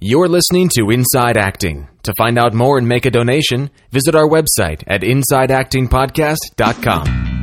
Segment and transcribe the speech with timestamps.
[0.00, 1.88] You're listening to Inside Acting.
[2.04, 7.37] To find out more and make a donation, visit our website at InsideActingPodcast.com.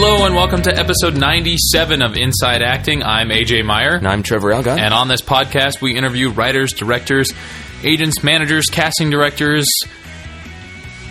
[0.00, 3.02] Hello and welcome to episode 97 of Inside Acting.
[3.02, 3.96] I'm AJ Meyer.
[3.96, 4.76] And I'm Trevor Elga.
[4.78, 7.32] And on this podcast, we interview writers, directors,
[7.82, 9.66] agents, managers, casting directors,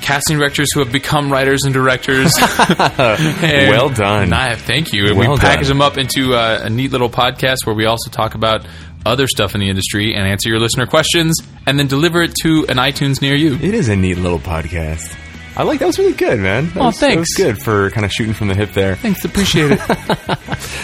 [0.01, 2.31] casting directors who have become writers and directors.
[2.39, 4.31] And Well done.
[4.31, 5.13] I, have thank you.
[5.13, 5.79] Well we package done.
[5.79, 8.65] them up into uh, a neat little podcast where we also talk about
[9.05, 12.65] other stuff in the industry and answer your listener questions and then deliver it to
[12.69, 13.55] an iTunes near you.
[13.55, 15.13] It is a neat little podcast.
[15.59, 16.67] I like that was really good, man.
[16.67, 17.35] That Oh, was, That was thanks.
[17.35, 18.95] good for kind of shooting from the hip there.
[18.95, 20.37] Thanks, appreciate it.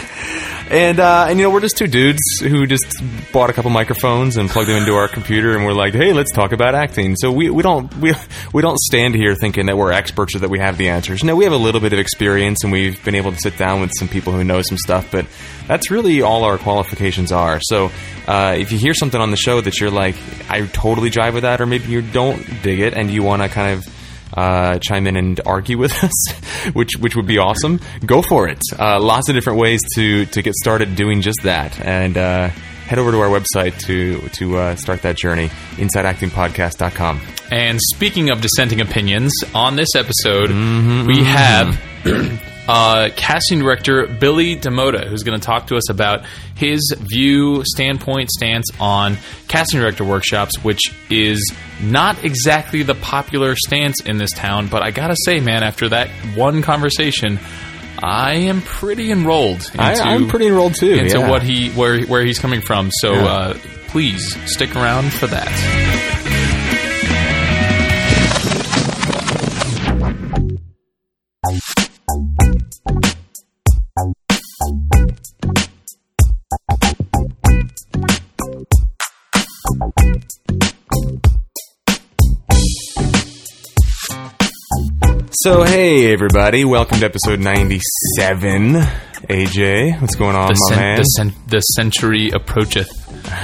[0.70, 2.86] And uh, and you know we're just two dudes who just
[3.32, 6.32] bought a couple microphones and plugged them into our computer and we're like, hey, let's
[6.32, 7.16] talk about acting.
[7.16, 8.14] So we, we don't we
[8.54, 11.24] we don't stand here thinking that we're experts or that we have the answers.
[11.24, 13.82] No, we have a little bit of experience and we've been able to sit down
[13.82, 15.28] with some people who know some stuff, but
[15.68, 17.60] that's really all our qualifications are.
[17.62, 17.92] So
[18.28, 20.16] uh, if you hear something on the show that you're like,
[20.50, 23.50] I totally jive with that, or maybe you don't dig it and you want to
[23.50, 23.86] kind of
[24.34, 26.32] uh, chime in and argue with us,
[26.74, 27.80] which which would be awesome.
[28.06, 28.62] Go for it.
[28.78, 33.00] Uh, lots of different ways to to get started doing just that, and uh, head
[33.00, 35.50] over to our website to to uh, start that journey.
[35.78, 37.22] InsideActingPodcast.com.
[37.52, 41.80] And speaking of dissenting opinions, on this episode, Mm-hmm, we have
[42.68, 46.24] uh, casting director Billy DaMota, who's going to talk to us about
[46.56, 54.02] his view, standpoint, stance on casting director workshops, which is not exactly the popular stance
[54.02, 54.68] in this town.
[54.68, 57.40] But I got to say, man, after that one conversation,
[58.02, 60.92] I am pretty enrolled into, I, I'm pretty enrolled too.
[60.94, 61.30] into yeah.
[61.30, 62.90] what he where where he's coming from.
[62.92, 63.26] So Yeah.
[63.26, 63.54] uh,
[63.88, 66.22] please stick around for that.
[85.44, 88.76] So hey everybody, welcome to episode 97.
[89.28, 90.98] AJ, what's going on, the, my cen- man?
[90.98, 92.88] the, cen- the century approacheth.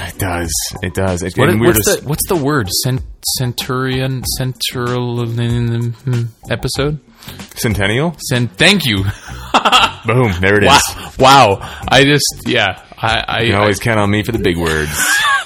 [0.08, 0.50] it does.
[0.82, 1.22] It does.
[1.22, 2.70] It's What, what's, as- the, what's the word?
[2.70, 3.02] Cent-
[3.36, 7.00] centurion, central hmm, episode?
[7.56, 8.16] Centennial.
[8.30, 9.04] Cent- thank you.
[10.06, 10.32] Boom.
[10.40, 10.68] There it is.
[10.70, 11.82] Wow, wow.
[11.86, 12.82] I just yeah.
[12.96, 14.88] I I, You can always count on me for the big words.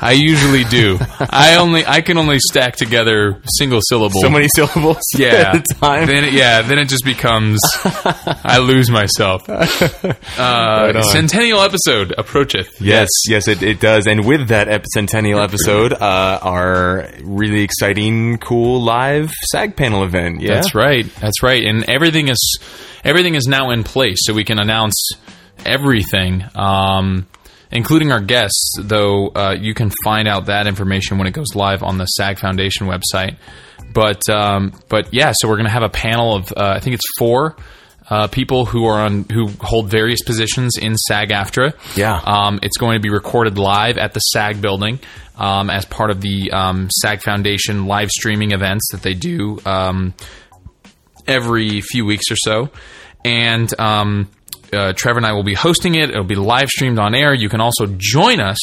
[0.00, 0.98] I usually do.
[1.20, 4.20] I only I can only stack together single syllable.
[4.20, 5.52] so many syllables yeah.
[5.54, 6.06] at a time.
[6.06, 9.48] Then it, yeah, then it just becomes I lose myself.
[10.38, 11.02] Uh, on.
[11.04, 12.80] centennial episode approacheth.
[12.80, 14.06] Yes, yes, it, it does.
[14.06, 20.40] And with that ep- centennial episode, uh, our really exciting, cool live SAG panel event.
[20.40, 21.06] Yeah, That's right.
[21.20, 21.64] That's right.
[21.64, 22.58] And everything is
[23.04, 25.10] everything is now in place, so we can announce
[25.66, 27.26] everything, um,
[27.70, 28.76] including our guests.
[28.80, 32.38] Though uh, you can find out that information when it goes live on the SAG
[32.38, 33.36] Foundation website.
[33.92, 36.94] But um, but yeah, so we're going to have a panel of uh, I think
[36.94, 37.56] it's four.
[38.10, 41.74] Uh, people who are on who hold various positions in SAG-AFTRA.
[41.94, 42.18] Yeah.
[42.24, 44.98] um, it's going to be recorded live at the SAG building
[45.36, 50.14] um, as part of the um, SAG Foundation live streaming events that they do um,
[51.26, 52.70] every few weeks or so.
[53.26, 54.30] And um,
[54.72, 56.10] uh, Trevor and I will be hosting it.
[56.10, 57.32] It'll be live streamed on air.
[57.34, 58.58] You can also join us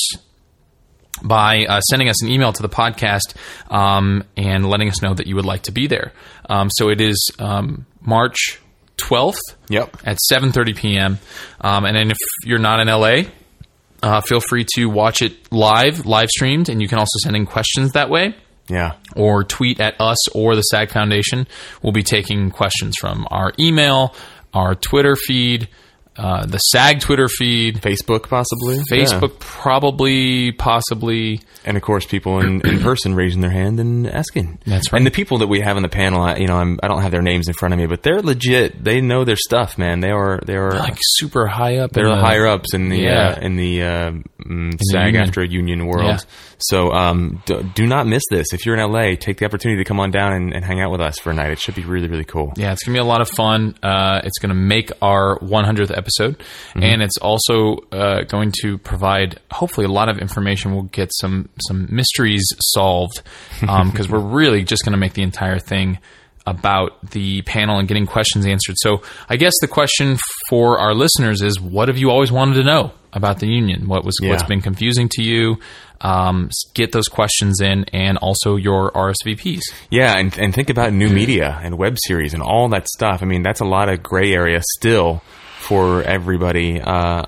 [1.23, 3.35] by uh, sending us an email to the podcast
[3.71, 6.11] um, and letting us know that you would like to be there.
[6.49, 8.59] Um, so it is um, March
[8.97, 9.37] 12th
[9.69, 9.97] Yep.
[10.05, 11.19] at 7.30 p.m.
[11.61, 13.29] Um, and then if you're not in LA,
[14.03, 17.45] uh, feel free to watch it live, live streamed, and you can also send in
[17.45, 18.35] questions that way
[18.69, 18.93] Yeah.
[19.15, 21.47] or tweet at us or the SAG Foundation.
[21.81, 24.13] We'll be taking questions from our email,
[24.53, 25.69] our Twitter feed,
[26.17, 28.79] uh, the SAG Twitter feed, Facebook, possibly.
[28.91, 31.41] Facebook, probably, possibly.
[31.65, 34.59] And of course, people in, in person raising their hand and asking.
[34.65, 34.99] That's right.
[34.99, 37.01] And the people that we have on the panel, I, you know, I'm, I don't
[37.01, 38.83] have their names in front of me, but they're legit.
[38.83, 39.99] They know their stuff, man.
[39.99, 40.39] They are.
[40.45, 40.71] They are.
[40.71, 41.91] Like super high up.
[41.91, 43.29] they're the higher ups in the Yeah.
[43.37, 44.11] uh, in the uh,
[44.45, 46.05] mm, SAG-AFTRA union world.
[46.05, 46.17] Yeah.
[46.59, 48.53] So um, do, do not miss this.
[48.53, 50.91] If you're in LA, take the opportunity to come on down and, and hang out
[50.91, 51.51] with us for a night.
[51.51, 52.53] It should be really really cool.
[52.55, 53.75] Yeah, it's gonna be a lot of fun.
[53.83, 56.04] Uh, it's gonna make our 100th episode,
[56.75, 60.73] and it's also uh, going to provide hopefully a lot of information.
[60.73, 63.21] We'll get some some mysteries solved
[63.61, 65.99] because we're really just gonna make the entire thing
[66.47, 68.75] about the panel and getting questions answered.
[68.77, 70.17] So I guess the question
[70.49, 73.87] for our listeners is, what have you always wanted to know about the union?
[73.87, 74.47] What was what's Yeah.
[74.47, 75.57] been confusing to you?
[76.01, 79.61] Um, get those questions in, and also your RSVPs.
[79.89, 83.23] Yeah, and, and think about new media and web series and all that stuff.
[83.23, 85.23] I mean, that's a lot of gray area still
[85.67, 87.23] for everybody uh,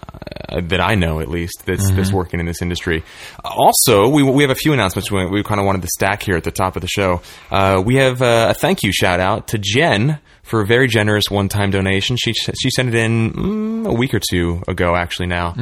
[0.62, 3.04] that I know, at least, that's, that's working in this industry.
[3.44, 6.36] Also, we, we have a few announcements we, we kind of wanted to stack here
[6.36, 7.22] at the top of the show.
[7.51, 11.30] Uh, we have uh, a thank you shout out to Jen for a very generous
[11.30, 12.16] one time donation.
[12.16, 15.54] She, she sent it in mm, a week or two ago, actually, now.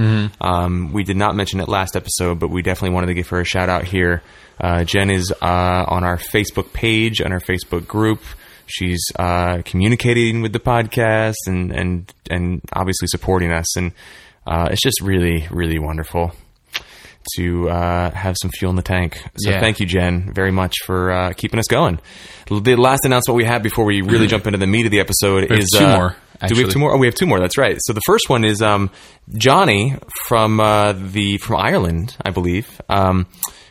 [0.42, 3.40] Um, we did not mention it last episode, but we definitely wanted to give her
[3.40, 4.22] a shout out here.
[4.60, 8.22] Uh, Jen is uh, on our Facebook page, on our Facebook group.
[8.68, 13.76] She's uh, communicating with the podcast and, and, and obviously supporting us.
[13.78, 13.92] And
[14.48, 16.32] uh, it's just really, really wonderful
[17.38, 19.18] to uh, have some fuel in the tank.
[19.38, 19.60] So Yeah.
[19.60, 22.00] thank you, Jen, very much for uh, keeping us going.
[22.48, 25.50] The last announcement we have before we really jump into the meat of the episode
[25.50, 26.16] We is two uh, more,
[26.48, 26.94] Do we have two more?
[26.94, 27.40] Oh, we have two more.
[27.40, 27.78] That's right.
[27.82, 28.92] So the first one is um,
[29.36, 29.96] Johnny
[30.28, 32.80] from uh, the from Ireland, I believe.
[32.90, 33.26] Um,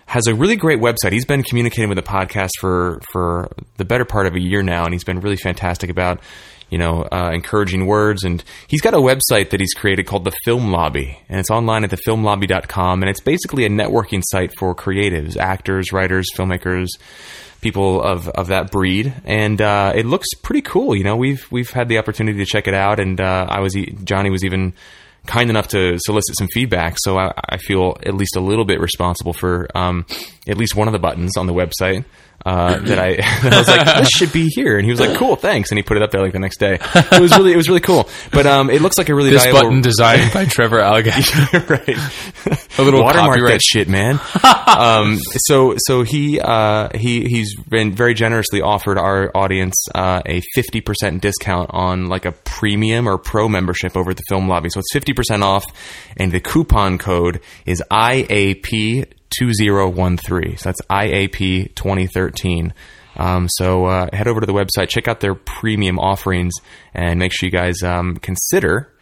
[0.06, 1.12] has a really great website.
[1.12, 4.84] He's been communicating with the podcast for for the better part of a year now,
[4.84, 6.20] and he's been really fantastic about
[6.70, 8.24] you know uh, encouraging words.
[8.24, 11.84] And he's got a website that he's created called the Film Lobby, and it's online
[11.84, 16.88] at thefilmlobby.com, and it's basically a networking site for creatives, actors, writers, filmmakers.
[17.60, 20.94] People of, of that breed, and uh, it looks pretty cool.
[20.94, 23.74] You know, we've we've had the opportunity to check it out, and uh, I was
[24.04, 24.74] Johnny was even
[25.26, 26.96] kind enough to solicit some feedback.
[26.98, 30.06] So I, I feel at least a little bit responsible for um,
[30.46, 32.04] at least one of the buttons on the website
[32.44, 34.76] uh, that I, that I was like, this should be here.
[34.76, 35.70] And he was like, cool, thanks.
[35.70, 36.78] And he put it up there like the next day.
[36.94, 38.08] It was really, it was really cool.
[38.32, 41.64] But um, it looks like a really This valuable button designed by Trevor Alligator.
[41.68, 41.96] right.
[42.78, 43.52] A little watermark copyright.
[43.52, 44.20] that shit, man.
[44.66, 50.42] um, so so he uh, he he's been very generously offered our audience uh, a
[50.54, 54.68] fifty percent discount on like a premium or pro membership over at the Film Lobby.
[54.70, 55.64] So it's fifty percent off,
[56.16, 60.56] and the coupon code is IAP two zero one three.
[60.56, 62.74] So that's IAP twenty thirteen.
[63.16, 66.54] Um, so uh, head over to the website, check out their premium offerings,
[66.92, 68.92] and make sure you guys um, consider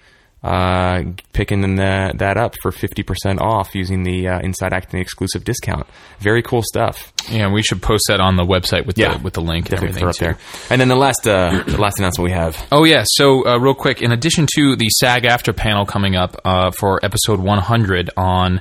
[0.43, 5.87] uh, picking the, that up for 50% off using the uh, Inside Acting exclusive discount.
[6.19, 7.13] Very cool stuff.
[7.31, 10.09] Yeah, we should post that on the website with the with the link and everything
[10.09, 10.39] up there.
[10.71, 12.67] And then the last, uh, the last announcement we have.
[12.73, 13.05] Oh yeah.
[13.07, 17.39] So uh, real quick, in addition to the SAG-AFTRA panel coming up uh, for episode
[17.39, 18.61] 100 on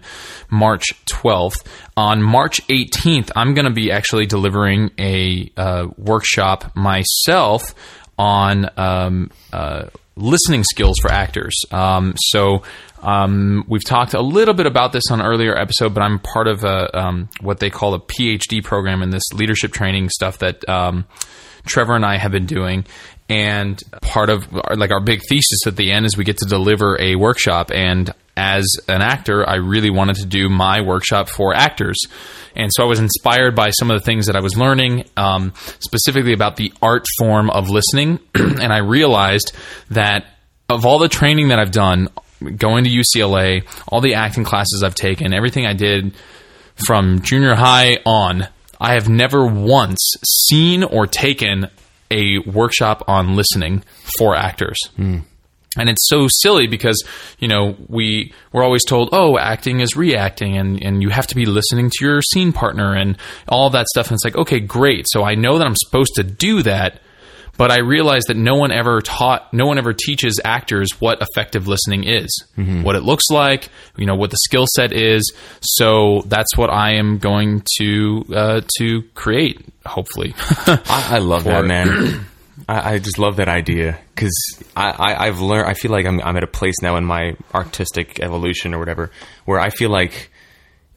[0.52, 1.66] March 12th,
[1.98, 7.74] on March 18th, I'm going to be actually delivering a uh, workshop myself
[8.18, 9.86] on um, uh,
[10.16, 11.56] listening skills for actors.
[11.72, 12.64] Um, so.
[13.04, 16.64] Um, we've talked a little bit about this on earlier episode, but I'm part of
[16.64, 21.06] a, um, what they call a PhD program in this leadership training stuff that um,
[21.66, 22.86] Trevor and I have been doing.
[23.30, 26.46] And part of our, like our big thesis at the end is we get to
[26.48, 27.72] deliver a workshop.
[27.74, 31.98] And as an actor, I really wanted to do my workshop for actors.
[32.56, 35.54] And so I was inspired by some of the things that I was learning, um,
[35.80, 38.20] specifically about the art form of listening.
[38.36, 39.54] and I realized
[39.90, 40.26] that
[40.70, 42.10] of all the training that I've done,
[42.58, 46.16] going to UCLA, all the acting classes I've taken, everything I did
[46.88, 48.48] from junior high on,
[48.80, 50.00] I have never once
[50.48, 51.68] seen or taken
[52.10, 53.84] a workshop on listening
[54.18, 54.78] for actors.
[55.78, 57.02] And it's so silly because,
[57.40, 61.36] you know, we we're always told, oh, acting is reacting and, and you have to
[61.36, 63.18] be listening to your scene partner and
[63.48, 64.08] all that stuff.
[64.08, 65.06] And it's like, okay, great.
[65.08, 67.00] So I know that I'm supposed to do that,
[67.58, 71.68] but I realize that no one ever taught, no one ever teaches actors what effective
[71.70, 72.30] listening is,
[72.84, 75.32] what it looks like, you know, what the skill set is.
[75.62, 80.34] So that's what I am going to uh, to create, hopefully.
[80.68, 82.26] I, I love that, man.
[82.72, 84.34] I, I just love that idea because
[84.76, 85.68] I, I, I've learned.
[85.68, 89.12] I feel like I'm, I'm at a place now in my artistic evolution or whatever
[89.46, 90.32] where I feel like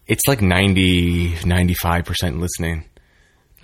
[0.07, 2.85] it's like 90, 95 percent listening.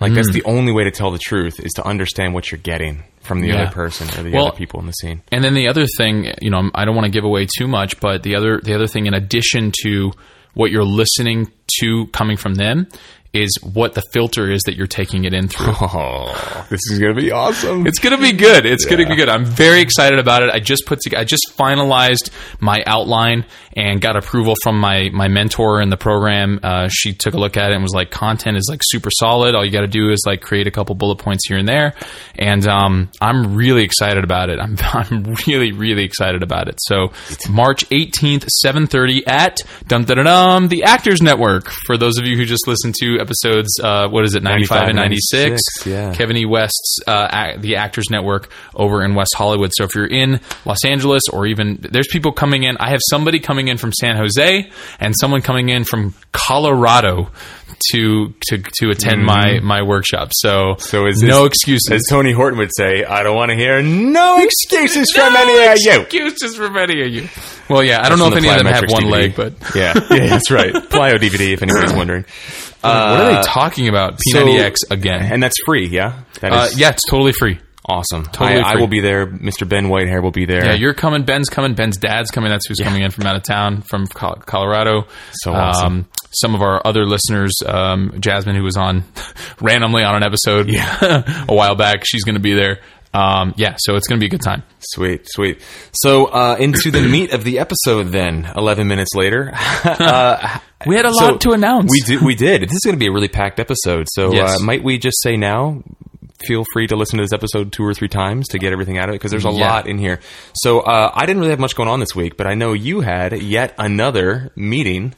[0.01, 0.33] Like that's hmm.
[0.33, 3.49] the only way to tell the truth is to understand what you're getting from the
[3.49, 3.61] Yeah.
[3.63, 5.21] other person or the Well- other people in the scene.
[5.31, 7.99] And then the other thing, you know, I don't want to give away too much,
[7.99, 10.11] but the other the other thing, in addition to
[10.53, 11.49] what you're listening
[11.79, 12.87] to coming from them,
[13.33, 15.73] is what the filter is that you're taking it in through.
[15.93, 17.87] Oh, this is gonna be awesome.
[17.87, 18.65] It's gonna be good.
[18.65, 19.29] It's gonna be good.
[19.29, 20.49] I'm very excited about it.
[20.53, 23.45] I just put together, I just finalized my outline
[23.75, 26.59] and got approval from my my mentor in the program.
[26.61, 29.55] Uh, she took a look at it and was like, "Content is like super solid.
[29.55, 31.93] All you got to do is like create a couple bullet points here and there."
[32.35, 34.59] And um, I'm really excited about it.
[34.59, 36.75] I'm I'm really really excited about it.
[36.79, 37.11] So
[37.49, 41.69] March 18th, 7:30 at dum dum dum the Actors Network.
[41.85, 43.79] For those of you who just listened to episodes.
[43.81, 45.61] Uh, what is it, 95, and 96?
[45.77, 46.13] 96, yeah.
[46.13, 46.45] Kevin E.
[46.45, 49.71] West's uh, ac- the Actors Network over in West Hollywood.
[49.73, 52.75] So if you're in Los Angeles or even there's people coming in.
[52.77, 57.29] I have somebody coming in from San Jose and someone coming in from Colorado
[57.91, 60.29] to to to attend my my workshop.
[60.33, 60.81] So, Mm-hmm.
[60.81, 61.91] So is no is- excuses.
[61.91, 65.77] As Tony Horton would say, I don't want to hear no excuses from any of
[65.79, 66.01] you.
[66.01, 67.27] excuses from any of you.
[67.69, 69.11] Well, yeah, I don't know if any of them have one DVD.
[69.11, 70.73] leg, but yeah, yeah, that's right.
[70.73, 72.25] Plyo DVD, if anybody's wondering.
[72.81, 74.19] What are Uh, they talking about?
[74.19, 75.21] so- P90X again?
[75.31, 76.19] And that's free, yeah.
[76.41, 77.59] That Uh, yeah, it's totally free.
[77.87, 78.23] awesome.
[78.25, 79.25] totally I, I will be there.
[79.27, 79.67] Mr.
[79.67, 80.65] Ben Whitehair will be there.
[80.65, 81.23] Yeah, you're coming.
[81.23, 81.73] Ben's coming.
[81.73, 82.49] Ben's dad's coming.
[82.51, 85.07] That's who's coming in from out of town, from Colorado.
[85.33, 85.85] So awesome.
[85.85, 89.03] Um, some of our other listeners, um, Jasmine, who was on
[89.61, 92.79] randomly on an episode a while back, she's going to be there.
[93.13, 94.63] Um, yeah, so it's going to be a good time.
[94.79, 95.59] Sweet, sweet.
[95.91, 98.49] So uh, into the meat of the episode, then.
[98.55, 101.91] Eleven minutes later, uh, We had a so lot to announce.
[101.91, 102.21] We did.
[102.21, 102.61] We did.
[102.63, 104.07] This is going to be a really packed episode.
[104.11, 104.61] So Yes.
[104.61, 105.83] uh, might we just say now?
[106.47, 109.09] Feel free to listen to this episode two or three times to get everything out
[109.09, 109.69] of it because there's a Yeah.
[109.69, 110.19] lot in here.
[110.55, 113.01] So uh, I didn't really have much going on this week, but I know you
[113.01, 115.13] had yet another meeting,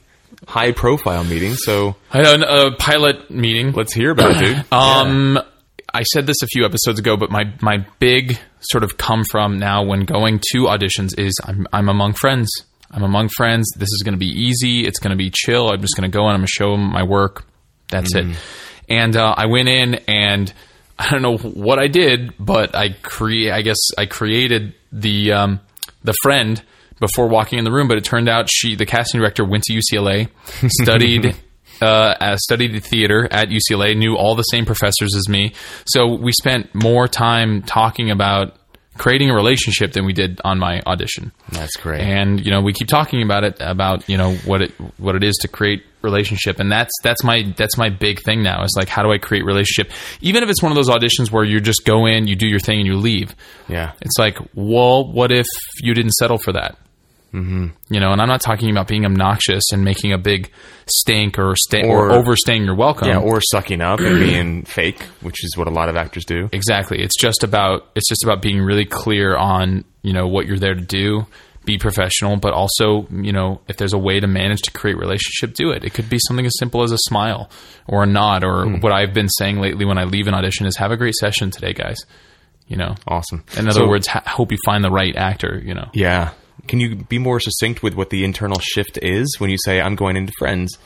[0.47, 1.53] high profile meeting.
[1.53, 3.71] So I had a, a pilot meeting.
[3.71, 4.65] let's hear about it, dude.
[4.73, 5.39] Um,
[5.93, 9.59] I said this a few episodes ago, but my my big sort of come from
[9.59, 12.50] now when going to auditions is I'm I'm among friends.
[12.89, 13.71] I'm among friends.
[13.75, 14.85] This is going to be easy.
[14.85, 15.69] It's going to be chill.
[15.69, 17.45] I'm just going to go and I'm going to show them my work.
[17.89, 18.25] That's it.
[18.89, 20.51] And uh, I went in and
[20.97, 23.51] I don't know what I did, but I create.
[23.51, 25.59] I guess I created the um,
[26.03, 26.62] the friend
[27.00, 27.88] before walking in the room.
[27.88, 30.29] But it turned out she, the casting director, went to UCLA,
[30.81, 31.35] studied
[31.84, 35.54] uh, uh, studied theater at UCLA, knew all the same professors as me.
[35.86, 38.56] So we spent more time talking about
[38.98, 41.32] creating a relationship than we did on my audition.
[41.52, 42.02] That's great.
[42.02, 45.24] And you know, we keep talking about it about you know what it what it
[45.24, 48.63] is to create relationship, and that's that's my that's my big thing now.
[48.63, 51.44] Is like how do I create relationship, even if it's one of those auditions where
[51.44, 53.36] you just go in, you do your thing, and you leave.
[53.68, 53.94] yeah.
[54.02, 55.48] It's like, well, what if
[55.80, 56.78] you didn't settle for that?
[57.34, 57.68] Mm-hmm.
[57.90, 60.52] You know, and I'm not talking about being obnoxious and making a big
[60.88, 63.08] stink or sta- or, Or- overstaying your welcome.
[63.08, 66.48] Yeah, or sucking up and being fake, which is what a lot of actors do.
[66.52, 67.02] exactly.
[67.02, 70.75] It's just about it's just about being really clear on you know what you're there
[70.75, 71.25] to do.
[71.66, 75.56] Be professional, but also you know if there's a way to manage to create relationship,
[75.56, 75.84] do it.
[75.86, 77.50] It could be something as simple as a smile
[77.88, 78.82] or a nod, or Hmm.
[78.82, 81.52] what I've been saying lately when I leave an audition is "Have a great session
[81.52, 81.98] today, guys."
[82.68, 83.44] You know, Awesome.
[83.58, 85.62] in other So- words, ha- hope you find the right actor.
[85.66, 86.32] You know, Yeah.
[86.67, 89.96] Can you be more succinct with what the internal shift is when you say I'm
[89.96, 90.77] going into friends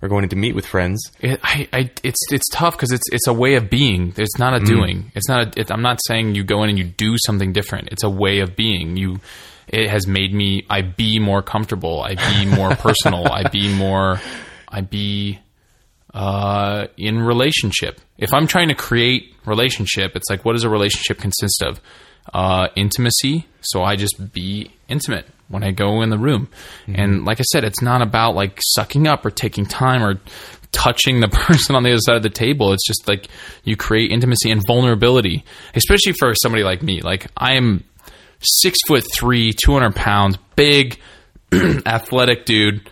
[0.00, 1.00] or going into meet with friends?
[1.20, 4.14] It, I, I, it's it's tough because it's it's a way of being.
[4.16, 5.12] It's not a doing.
[5.14, 5.56] It's not.
[5.56, 7.88] A, it, I'm not saying you go in and you do something different.
[7.92, 8.96] It's a way of being.
[8.96, 9.20] You.
[9.68, 10.64] It has made me.
[10.70, 12.02] I be more comfortable.
[12.02, 13.30] I be more personal.
[13.30, 14.20] I be more.
[14.68, 15.40] I be
[16.14, 18.00] uh, in relationship.
[18.16, 21.80] If I'm trying to create relationship, it's like what does a relationship consist of?
[22.32, 23.46] Uh, intimacy.
[23.60, 26.48] So I just be intimate when I go in the room.
[26.88, 30.20] And like I said, it's not about like sucking up or taking time or
[30.72, 32.72] touching the person on the other side of the table.
[32.72, 33.28] It's just like
[33.64, 37.00] you create intimacy and vulnerability, especially for somebody like me.
[37.00, 37.84] Like I am
[38.40, 40.98] six foot three, 200 pounds, big,
[41.52, 42.88] athletic dude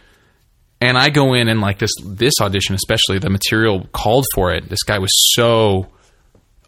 [0.81, 4.69] and I go in and like this this audition especially the material called for it.
[4.69, 5.89] This guy was so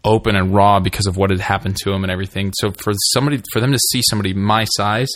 [0.07, 2.53] open and raw because of what had happened to him and everything.
[2.59, 5.09] So for somebody for them to see somebody my size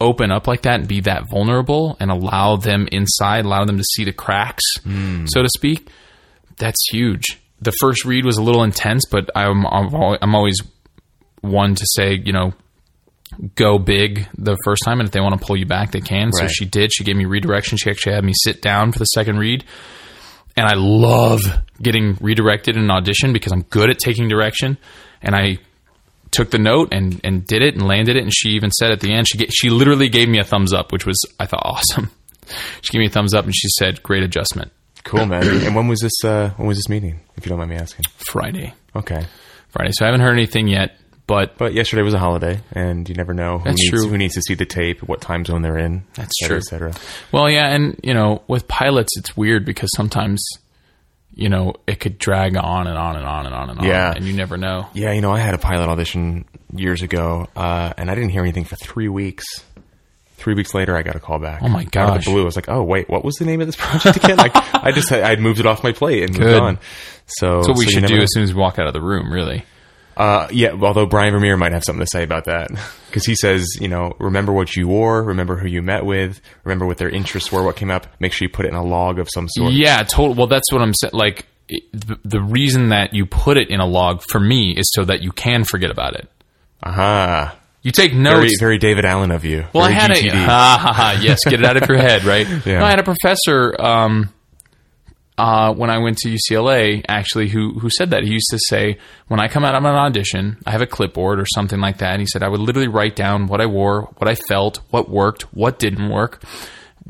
[0.00, 3.84] open up like that and be that vulnerable and allow them inside, allow them to
[3.94, 5.26] see the cracks, hmm.
[5.26, 5.88] so to speak,
[6.56, 7.40] that's huge.
[7.60, 10.56] The first read was a little intense, but I'm I'm always
[11.40, 12.52] one to say, you know,
[13.54, 16.32] go big the first time, and if they want to pull you back, they can.
[16.32, 16.92] So she did.
[16.92, 17.78] She gave me redirection.
[17.78, 19.64] She actually had me sit down for the second read,
[20.56, 21.40] and I love
[21.82, 24.78] getting redirected in an audition because I'm good at taking direction,
[25.22, 25.58] and I
[26.30, 28.22] took the note and and did it and landed it.
[28.22, 30.72] And she even said at the end, she ga- she literally gave me a thumbs
[30.72, 32.10] up, which was I thought awesome.
[32.82, 34.72] She gave me a thumbs up and she said, "Great adjustment."
[35.04, 35.46] Cool, man.
[35.46, 36.24] and when was this?
[36.24, 37.20] Uh, when was this meeting?
[37.36, 38.04] If you don't mind me asking.
[38.30, 39.26] Friday, Okay.
[39.68, 39.90] Friday.
[39.92, 43.32] So I haven't heard anything yet, but But yesterday was a holiday, and you never
[43.34, 44.08] know who needs true.
[44.08, 46.04] who needs to see the tape, what time zone they're in.
[46.14, 46.56] That's et cetera, true.
[46.58, 46.92] Et cetera.
[47.32, 50.44] Well, yeah, and you know, with pilots, it's weird because sometimes,
[51.34, 54.12] you know, it could drag on and on and on and on and on, Yeah.
[54.14, 54.86] and you never know.
[54.92, 58.42] Yeah, you know, I had a pilot audition years ago, uh, and I didn't hear
[58.42, 59.44] anything for three weeks.
[60.36, 61.62] Three weeks later, I got a call back.
[61.62, 63.62] Oh my Out of the blue, I was like, "Oh wait, what was the name
[63.62, 66.42] of this project again?" like, I just I'd moved it off my plate and moved
[66.42, 66.60] Good.
[66.60, 66.78] on.
[67.26, 68.22] So That's what we so should do know.
[68.24, 69.32] as soon as we walk out of the room.
[69.32, 69.64] Really,
[70.16, 72.70] Uh, yeah, although Brian Vermeer might have something to say about that
[73.08, 76.86] because he says, you know, remember what you wore, remember who you met with, remember
[76.86, 78.06] what their interests were, what came up.
[78.20, 79.72] Make sure you put it in a log of some sort.
[79.72, 80.34] Yeah, total.
[80.34, 81.12] Well, that's what I'm saying.
[81.14, 84.90] Like it, the, the reason that you put it in a log for me is
[84.94, 86.28] so that you can forget about it.
[86.82, 87.56] Aha.
[87.82, 88.56] You take Very, notes.
[88.60, 89.64] very David Allen of you.
[89.74, 90.32] well, I had GTD.
[90.32, 92.46] a ha, ha, ha, yes, get it out of your head, right?
[92.66, 92.78] Yeah.
[92.78, 94.32] No, I had a professor um,
[95.36, 98.98] uh, when I went to UCLA actually who who said that he used to say
[99.26, 102.12] when I come out of an audition, I have a clipboard or something like that.
[102.12, 105.08] And he said I would literally write down what I wore, what I felt, what
[105.08, 106.42] worked, what didn't work,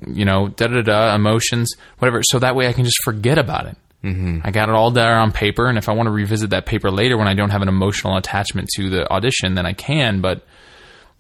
[0.06, 2.22] you know, da da da, emotions, whatever.
[2.22, 3.76] So that way I can just forget about it.
[4.02, 4.40] Mm-hmm.
[4.44, 6.90] I got it all there on paper, and if I want to revisit that paper
[6.90, 10.20] later when I don't have an emotional attachment to the audition, then I can.
[10.20, 10.44] But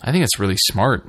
[0.02, 1.06] I think it's really smart.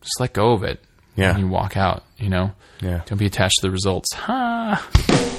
[0.00, 0.82] Just let go of it.
[1.20, 1.32] Yeah.
[1.32, 2.02] when you walk out.
[2.18, 2.52] You know.
[2.80, 3.02] Yeah.
[3.06, 4.12] Don't be attached to the results.
[4.14, 5.36] Ha.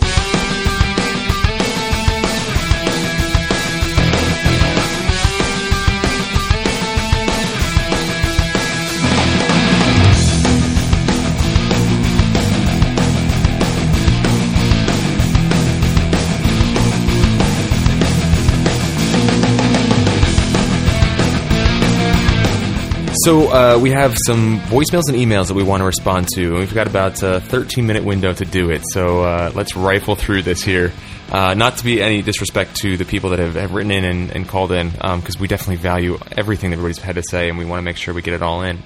[23.25, 26.57] So uh, we have some voicemails and emails that we want to respond to, and
[26.57, 28.81] we've got about a 13 minute window to do it.
[28.93, 30.91] So uh, let's rifle through this here.
[31.31, 34.31] Uh, not to be any disrespect to the people that have, have written in and,
[34.31, 37.65] and called in, because we definitely value everything that everybody's had to say, and we
[37.65, 38.79] want to make sure we get it all in.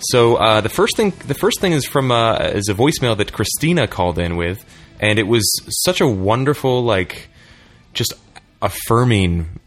[0.00, 3.32] So uh, the first thing, the first thing is from uh, is a voicemail that
[3.32, 4.62] Christina called in with,
[5.00, 5.44] and it was
[5.84, 7.28] such a wonderful, like,
[7.94, 8.12] just
[8.60, 9.58] affirming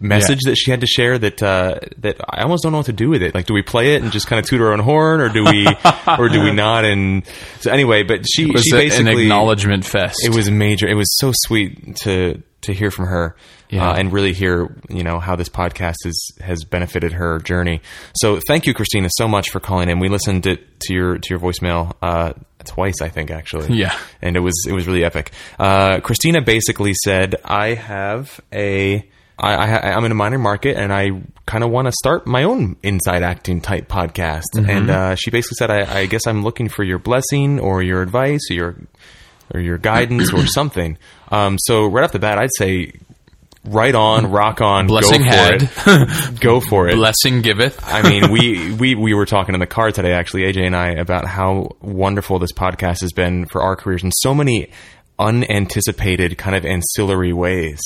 [0.00, 2.92] message that she had to share that uh, that I almost don't know what to
[2.92, 3.34] do with it.
[3.34, 5.44] Like, do we play it and just kind of toot our own horn, or do
[5.44, 5.66] we,
[6.18, 6.84] or do we not?
[6.84, 7.26] And
[7.60, 10.16] so anyway, but she It was she a- basically an acknowledgement fest.
[10.24, 10.86] it was major.
[10.88, 13.36] It was so sweet to to hear from her
[13.70, 13.88] Yeah.
[13.90, 17.80] uh, and really hear you know how this podcast is has benefited her journey.
[18.14, 19.98] So thank you, Christina, so much for calling in.
[19.98, 23.74] We listened to, to your to your voicemail uh, twice, I think, actually.
[23.78, 23.98] Yeah.
[24.20, 25.32] and it was it was really epic.
[25.58, 29.08] Uh, Christina basically said, "I have a."
[29.40, 32.44] I, I, I'm in a minor market, and I kind of want to start my
[32.44, 34.44] own inside acting type podcast.
[34.54, 38.02] And uh, she basically said, I, "I guess I'm looking for your blessing or your
[38.02, 38.76] advice or your
[39.54, 40.98] or your guidance or something.
[41.30, 42.92] Um, so right off the bat, I'd say
[43.64, 45.62] right on, rock on, Blessing go for had.
[45.62, 46.94] it, go for it.
[46.94, 47.80] Blessing giveth.
[47.84, 50.90] I mean, we, we we were talking in the car today, actually, AJ and I,
[50.90, 54.70] about how wonderful this podcast has been for our careers and so many
[55.20, 57.78] unanticipated kind of ancillary ways.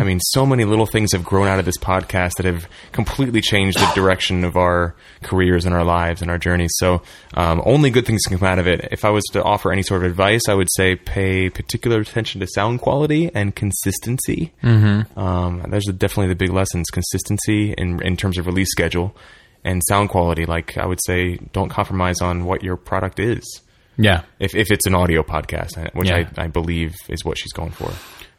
[0.00, 3.40] I mean, so many little things have grown out of this podcast that have completely
[3.40, 6.72] changed the direction of our careers and our lives and our journeys.
[6.74, 7.02] So,
[7.34, 8.88] um, only good things can come out of it.
[8.90, 12.40] If I was to offer any sort of advice, I would say pay particular attention
[12.40, 14.52] to sound quality and consistency.
[14.62, 15.18] Mm-hmm.
[15.18, 19.16] Um, those are definitely the big lessons: consistency in in terms of release schedule
[19.64, 20.44] and sound quality.
[20.44, 23.62] Like I would say, don't compromise on what your product is.
[24.02, 24.22] Yeah.
[24.38, 26.28] If, if it's an audio podcast, which Yeah.
[26.36, 27.92] I, I believe is what she's going for.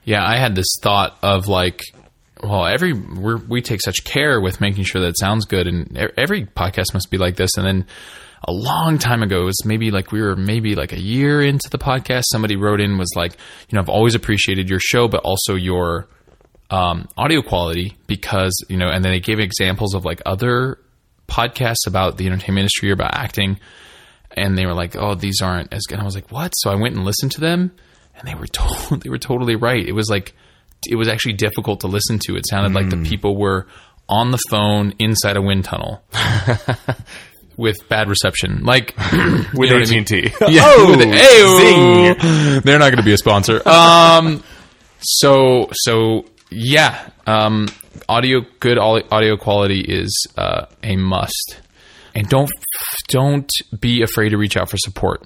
[0.03, 1.81] Yeah, I had this thought of like,
[2.41, 5.95] well, every we're, we take such care with making sure that it sounds good, and
[6.17, 7.51] every podcast must be like this.
[7.55, 7.85] And then
[8.47, 11.69] a long time ago, it was maybe like we were maybe like a year into
[11.69, 12.23] the podcast.
[12.31, 13.33] Somebody wrote in was like,
[13.69, 16.07] you know, I've always appreciated your show, but also your
[16.71, 20.79] um, audio quality because you know, and then they gave examples of like other
[21.27, 23.59] podcasts about the entertainment industry or about acting,
[24.37, 26.69] and they were like, "Oh, these aren't as good." And I was like, "What?" So
[26.71, 27.71] I went and listened to them,
[28.17, 29.85] and they were to- they were totally right.
[29.85, 30.33] It was like
[30.87, 32.35] it was actually difficult to listen to.
[32.35, 33.67] It sounded like the people were
[34.09, 36.03] on the phone inside a wind tunnel.
[37.57, 40.01] With bad reception, like With you know what I mean?
[40.01, 40.31] AT&T.
[40.41, 40.95] Oh,
[41.59, 42.61] zing.
[42.63, 43.61] They're not going to be a sponsor.
[43.67, 44.41] Um,
[44.99, 47.67] so so yeah, um,
[48.09, 51.60] audio good audio quality is uh, a must,
[52.15, 52.49] and don't
[53.07, 55.23] don't be afraid to reach out for support.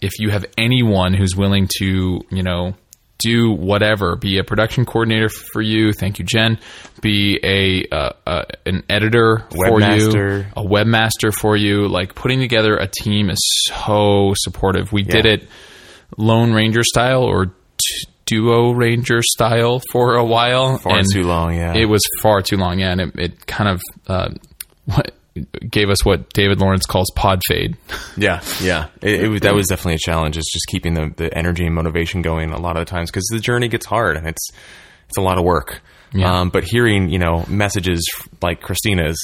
[0.00, 2.74] If you have anyone who's willing to, you know,
[3.18, 5.92] do whatever, be a production coordinator for you.
[5.92, 6.58] Thank you, Jen.
[7.00, 11.88] Be a uh, uh, an editor for you, a webmaster for you.
[11.88, 14.92] Like putting together a team is so supportive.
[14.92, 15.48] We did it
[16.18, 17.52] Lone Ranger style or t-
[18.26, 20.78] Duo Ranger style for a while.
[20.78, 21.74] Far and too long, yeah.
[21.74, 24.28] It was far too long, yeah, and it, it kind of uh,
[24.84, 25.14] what
[25.70, 27.76] gave us what David Lawrence calls pod fade.
[28.16, 28.88] Yeah, yeah.
[29.02, 30.36] It, it was that was definitely a challenge.
[30.38, 33.26] Is just keeping the, the energy and motivation going a lot of the times because
[33.30, 34.48] the journey gets hard and it's
[35.08, 35.80] it's a lot of work.
[36.12, 36.40] Yeah.
[36.40, 38.02] Um, but hearing you know messages
[38.40, 39.18] like Christina's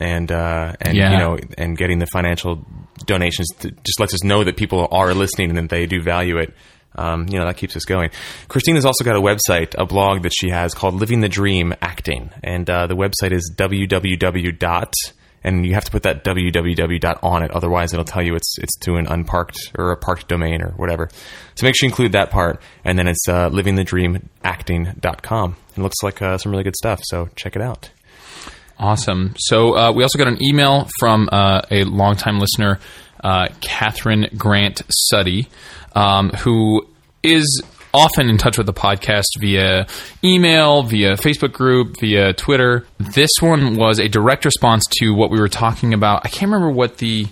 [0.00, 1.12] and uh, and Yeah.
[1.12, 2.66] you know and getting the financial
[3.06, 3.48] donations
[3.84, 6.52] just lets us know that people are listening and that they do value it.
[6.96, 8.10] um, you know that keeps us going.
[8.48, 12.30] Christina's also got a website, a blog that she has called Living the Dream Acting,
[12.42, 14.92] and uh, the website is www dot
[15.44, 18.56] and you have to put that www dot on it, otherwise it'll tell you it's
[18.58, 21.08] it's to an unparked or a parked domain or whatever.
[21.54, 25.56] So make sure you include that part, and then it's uh, livingthedreamacting.com.
[25.76, 27.90] It looks like uh, some really good stuff, so check it out.
[28.78, 29.34] Awesome.
[29.38, 32.80] So uh, we also got an email from uh, a longtime listener,
[33.22, 35.48] uh, Catherine Grant Suddy,
[35.94, 36.88] um, who
[37.22, 37.62] is
[37.94, 39.86] often in touch with the podcast via
[40.22, 42.86] email, via Facebook group, via Twitter.
[42.98, 46.22] This one was a direct response to what we were talking about.
[46.24, 47.26] I can't remember what the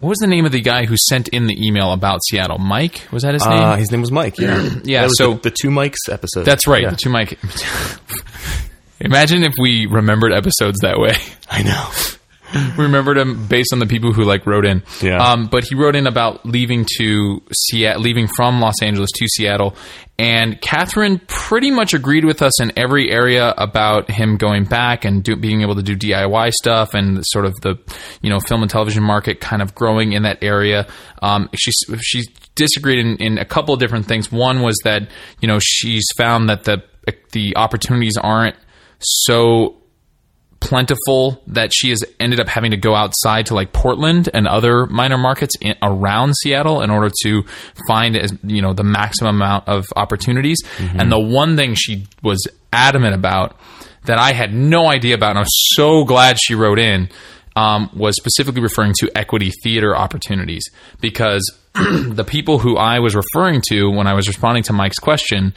[0.00, 2.58] what was the name of the guy who sent in the email about Seattle?
[2.58, 3.58] Mike was that his name?
[3.58, 4.38] Uh, his name was Mike.
[4.38, 6.44] Yeah, Yeah, so- the, the two Mikes episode.
[6.44, 6.82] That's right.
[6.82, 6.90] Yeah.
[6.90, 7.38] The two Mike.
[9.00, 11.16] Imagine if we remembered episodes that way.
[11.50, 12.15] I know.
[12.54, 14.82] We remembered him based on the people who like wrote in.
[15.02, 15.18] Yeah.
[15.18, 19.76] Um, but he wrote in about leaving to Seattle, leaving from Los Angeles to Seattle,
[20.18, 25.22] and Catherine pretty much agreed with us in every area about him going back and
[25.22, 27.76] do, being able to do DIY stuff and sort of the
[28.22, 30.86] you know film and television market kind of growing in that area.
[31.22, 32.22] Um, she she
[32.54, 34.30] disagreed in, in a couple of different things.
[34.30, 35.08] One was that
[35.40, 36.82] you know she's found that the
[37.32, 38.56] the opportunities aren't
[38.98, 39.76] so
[40.66, 44.86] plentiful that she has ended up having to go outside to like Portland and other
[44.86, 47.44] minor markets in, around Seattle in order to
[47.86, 50.58] find as you know the maximum amount of opportunities.
[50.78, 53.56] And the one thing she was adamant about
[54.04, 57.08] that I had no idea about, and I was so glad she wrote in.
[57.54, 60.68] Um, was specifically referring to equity theater opportunities
[61.00, 65.54] because the people who I was referring to when I was responding to Mike's question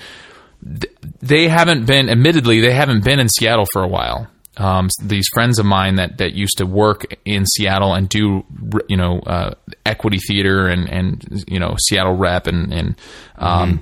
[0.61, 4.27] they haven't been admittedly they haven't been in Seattle for a while.
[4.59, 8.43] Um, these friends of mine that, that used to work in Seattle and do
[8.89, 9.53] you know uh,
[9.85, 12.95] equity theater and and you know Seattle rep and and
[13.37, 13.81] um,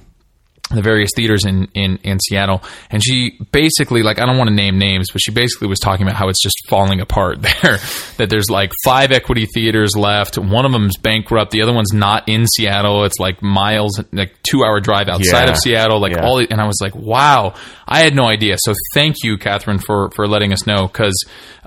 [0.69, 2.61] the various theaters in, in in Seattle.
[2.89, 6.05] And she basically like I don't want to name names but she basically was talking
[6.05, 7.77] about how it's just falling apart there.
[8.17, 10.37] That there's like five equity theaters left.
[10.37, 11.51] One of them's bankrupt.
[11.51, 13.05] The other one's not in Seattle.
[13.05, 15.51] It's like miles like 2 hour drive outside Yeah.
[15.51, 16.01] of Seattle.
[16.01, 16.25] Like Yeah.
[16.25, 17.53] all the- and I was like wow.
[17.87, 18.57] I had no idea.
[18.59, 21.13] So thank you Catherine for for letting us know cuz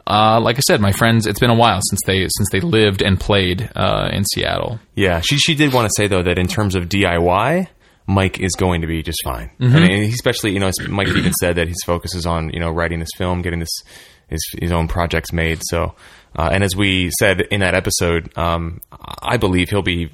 [0.06, 3.00] uh, like I said, my friends, it's been a while since they since they lived
[3.00, 4.80] and played uh, in Seattle.
[4.94, 7.68] Yeah, she she did want to say though that in terms of DIY,
[8.10, 9.50] Mike is going to be just fine.
[9.60, 12.70] I mean, especially you know Mike even said that his focus is on you know
[12.70, 13.82] writing this film, getting this
[14.28, 15.60] his his own projects made.
[15.62, 15.94] So,
[16.36, 18.80] uh, and as we said in that episode, um,
[19.22, 20.10] I believe he'll be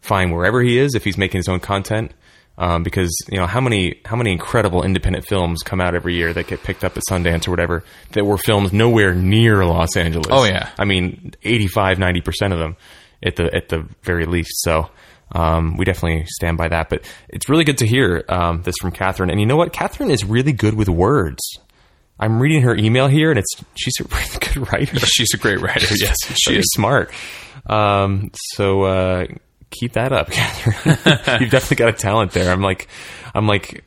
[0.00, 2.12] fine wherever he is if he's making his own content.
[2.58, 6.34] Um, because you know how many how many incredible independent films come out every year
[6.34, 10.28] that get picked up at Sundance or whatever that were filmed nowhere near Los Angeles.
[10.30, 10.68] Oh, yeah.
[10.78, 12.76] I mean 85 90 percent of them
[13.22, 14.50] at the at the very least.
[14.62, 14.90] So
[15.32, 16.88] um, we definitely stand by that.
[16.90, 19.30] But it's really good to hear um, this from Catherine.
[19.30, 19.72] And you know what?
[19.72, 21.40] Catherine is really good with words.
[22.20, 24.98] I'm reading her email here, and it's she's a really good writer.
[25.06, 25.86] She's a great writer.
[25.96, 26.64] Yes, she is.
[26.72, 27.10] smart.
[27.66, 29.24] Um, so uh,
[29.70, 31.40] keep that up, Catherine.
[31.40, 32.52] You've definitely got a talent there.
[32.52, 32.86] I'm like,
[33.34, 33.84] I'm like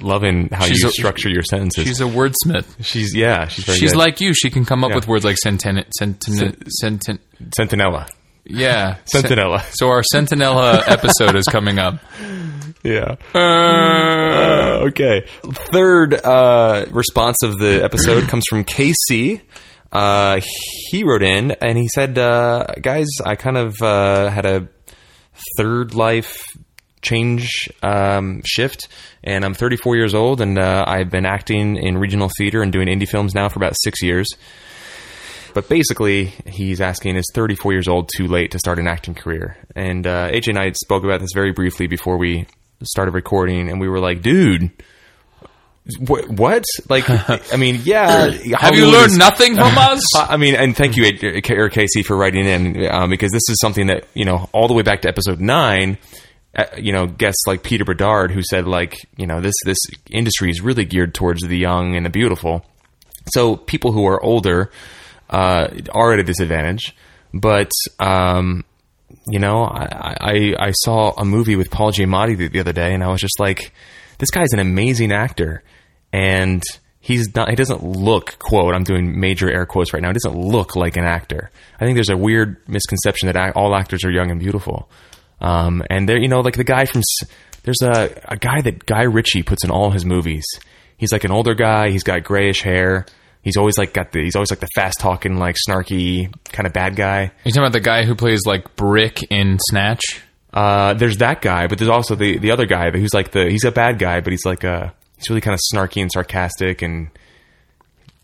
[0.00, 1.84] loving how She's you a- structure your sentences.
[1.86, 2.66] She's a wordsmith.
[2.84, 3.98] She's yeah, she's very She's good.
[3.98, 4.32] like you.
[4.32, 4.96] She can come up Yeah.
[4.96, 7.18] with words like sentin, sentin, sentin,
[7.58, 8.08] Sentinella.
[8.44, 9.62] Yeah, Sentinella.
[9.72, 12.00] So our Sentinella episode is coming up.
[12.82, 13.16] Yeah.
[13.34, 15.26] Uh, okay.
[15.72, 19.40] Third uh, response of the episode comes from KC.
[19.90, 20.40] Uh,
[20.90, 24.68] he wrote in and he said, uh, "Guys, I kind of uh, had a
[25.56, 26.42] third life
[27.00, 28.88] change um, shift,
[29.22, 32.88] and I'm 34 years old, and uh, I've been acting in regional theater and doing
[32.88, 34.28] indie films now for about six years."
[35.54, 39.56] But basically, he's asking, is 34 years old too late to start an acting career?
[39.76, 42.46] And uh, AJ and I spoke about this very briefly before we
[42.82, 44.70] started recording, and we were like, dude,
[46.00, 46.28] what?
[46.28, 46.64] what?
[46.88, 48.30] Like, I mean, yeah.
[48.58, 50.02] Have you learned is- nothing from us?
[50.16, 53.86] I mean, and thank you, Eric Casey, for writing in um, because this is something
[53.86, 55.98] that you know all the way back to episode nine.
[56.56, 59.78] Uh, you know, guests like Peter Bedard who said like you know this this
[60.10, 62.64] industry is really geared towards the young and the beautiful.
[63.32, 64.70] So people who are older
[65.30, 66.94] uh, are at a disadvantage.
[67.32, 68.64] But um,
[69.26, 72.94] you know, I, I I saw a movie with Paul Giamatti the, the other day,
[72.94, 73.72] and I was just like,
[74.18, 75.62] this guy's an amazing actor,
[76.12, 76.62] and
[77.00, 77.50] he's not.
[77.50, 78.74] He doesn't look quote.
[78.74, 80.08] I'm doing major air quotes right now.
[80.08, 81.50] He doesn't look like an actor.
[81.80, 84.88] I think there's a weird misconception that ac- all actors are young and beautiful.
[85.40, 87.02] Um, and there, you know, like the guy from
[87.64, 90.44] there's a a guy that Guy Ritchie puts in all his movies.
[90.96, 91.90] He's like an older guy.
[91.90, 93.06] He's got grayish hair.
[93.44, 94.22] He's always like got the.
[94.24, 97.30] He's always like the fast talking, like snarky kind of bad guy.
[97.44, 100.02] You talking about the guy who plays like Brick in Snatch?
[100.52, 103.64] uh, there's that guy, but there's also the the other guy who's like the he's
[103.64, 107.10] a bad guy, but he's like uh he's really kind of snarky and sarcastic, and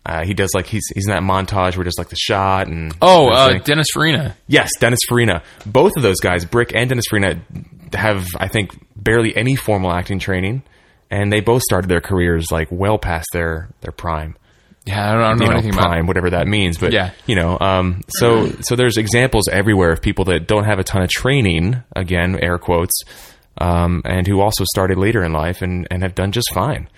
[0.06, 2.94] uh, he does like he's he's in that montage where does like the shot and
[3.02, 3.58] Oh, uh.
[3.58, 4.36] Dennis Farina.
[4.46, 5.42] yes, Dennis Farina.
[5.66, 7.40] Both of those guys, Brick and Dennis Farina,
[7.92, 10.62] have I think barely any formal acting training,
[11.10, 14.36] and they both started their careers like well past their their prime
[14.86, 16.06] Yeah, I don't, I don't know know, anything prime, about.
[16.08, 16.78] whatever that means.
[16.78, 17.10] But Yeah.
[17.26, 21.02] you know, um, so so there's examples everywhere of people that don't have a ton
[21.02, 22.92] of training, again, air quotes,
[23.58, 26.88] um, and who also started later in life and and have done just fine.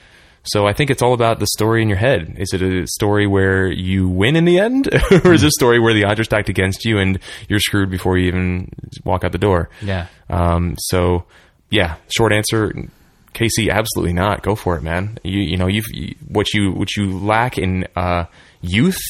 [0.45, 2.35] So I think it's all about the story in your head.
[2.37, 4.89] Is it a story where you win in the end,
[5.25, 7.19] or is it a story where the odds are stacked against you and
[7.49, 8.69] you're screwed before you even
[9.05, 9.71] walk out the door?
[9.81, 10.07] Yeah.
[10.31, 11.25] Um, so
[11.71, 12.73] yeah, short answer,
[13.33, 14.43] Casey, absolutely not.
[14.43, 15.19] Go for it, man.
[15.23, 18.27] You you know you've you, what you what you lack in uh,
[18.61, 19.01] youth,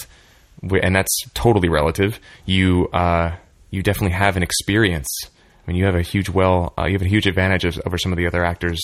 [0.62, 2.20] and that's totally relative.
[2.46, 3.36] You uh,
[3.70, 5.08] you definitely have an experience.
[5.24, 7.96] I mean, you have a huge well, uh, you have a huge advantage of, over
[7.96, 8.80] some of the other actors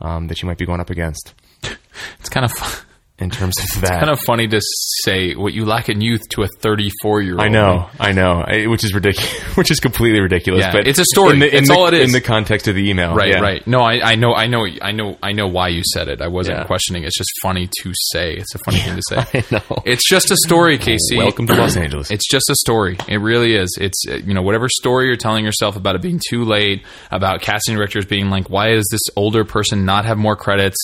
[0.00, 1.34] um, that you might be going up against
[2.20, 2.86] It's kind of fun.
[3.18, 3.90] In terms of that.
[3.92, 7.32] It's kind of funny to say what you lack in youth to a 34 year
[7.32, 7.40] old.
[7.40, 10.60] I know, I know, I, which is ridiculous, which is completely ridiculous.
[10.60, 11.32] Yeah, but it's a story.
[11.32, 12.04] In the, in It's the- all it is.
[12.04, 13.14] in the context of the email.
[13.14, 13.40] Right, yeah.
[13.40, 13.66] right.
[13.66, 16.20] No, I, I know, I know, I know, I know why you said it.
[16.20, 16.64] I wasn't Yeah.
[16.64, 17.04] questioning.
[17.04, 18.34] It's just funny to say.
[18.34, 19.16] It's a funny thing to say.
[19.40, 19.82] I know.
[19.86, 21.16] It's just a story, Casey.
[21.16, 22.10] Welcome to Los Angeles.
[22.10, 22.98] It's just a story.
[23.08, 23.78] It really is.
[23.80, 27.40] It's uh, you know whatever story you're telling yourself about it being too late, about
[27.40, 30.76] casting directors being like, why does this older person not have more credits?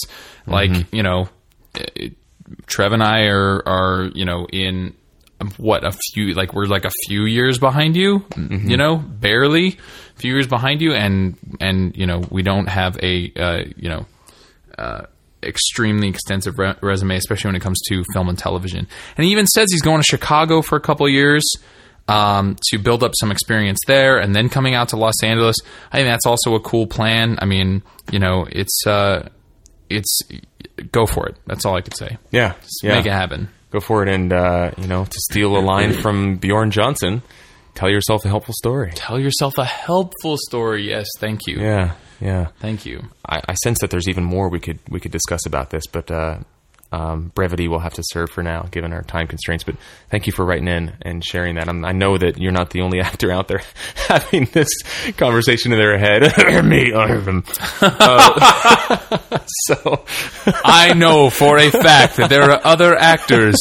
[0.46, 0.96] Like Mm-hmm.
[0.96, 1.28] you know,
[1.78, 1.82] uh,
[2.66, 4.94] Trev and I are are you know in
[5.56, 8.70] what a few like we're like a few years behind you, Mm-hmm.
[8.70, 9.68] you know, barely
[10.16, 13.88] a few years behind you, and and you know we don't have a uh, you
[13.88, 14.06] know
[14.78, 15.02] uh,
[15.42, 18.86] extremely extensive re- resume, especially when it comes to film and television.
[19.16, 21.42] And he even says he's going to Chicago for a couple years
[22.08, 25.56] um, to build up some experience there, and then coming out to Los Angeles.
[25.90, 27.38] I think that's also a cool plan.
[27.40, 29.28] I mean, you know, it's uh,
[29.96, 30.18] it's
[30.90, 31.36] go for it.
[31.46, 32.18] That's all I could say.
[32.30, 32.94] yeah, yeah.
[32.96, 33.48] Make it happen.
[33.70, 37.22] go for it and uh, you know to steal a line from Bjorn Johnson
[37.74, 40.86] tell yourself a helpful story Tell yourself a helpful story.
[40.88, 41.58] Yes, thank you.
[41.60, 43.02] yeah yeah Thank you.
[43.26, 46.10] I, I sense that there's even more we could we could discuss about this but
[46.10, 46.38] uh,
[46.92, 49.74] um, brevity will have to serve for now given our time constraints but
[50.10, 51.68] thank you for writing in and sharing that.
[51.68, 53.62] I'm, I know that you're not the only actor out there
[54.08, 54.68] having this
[55.16, 56.22] conversation in their head.
[56.64, 57.44] Me um,
[57.80, 60.04] uh, so.
[60.64, 63.56] I know for a fact that there are other actors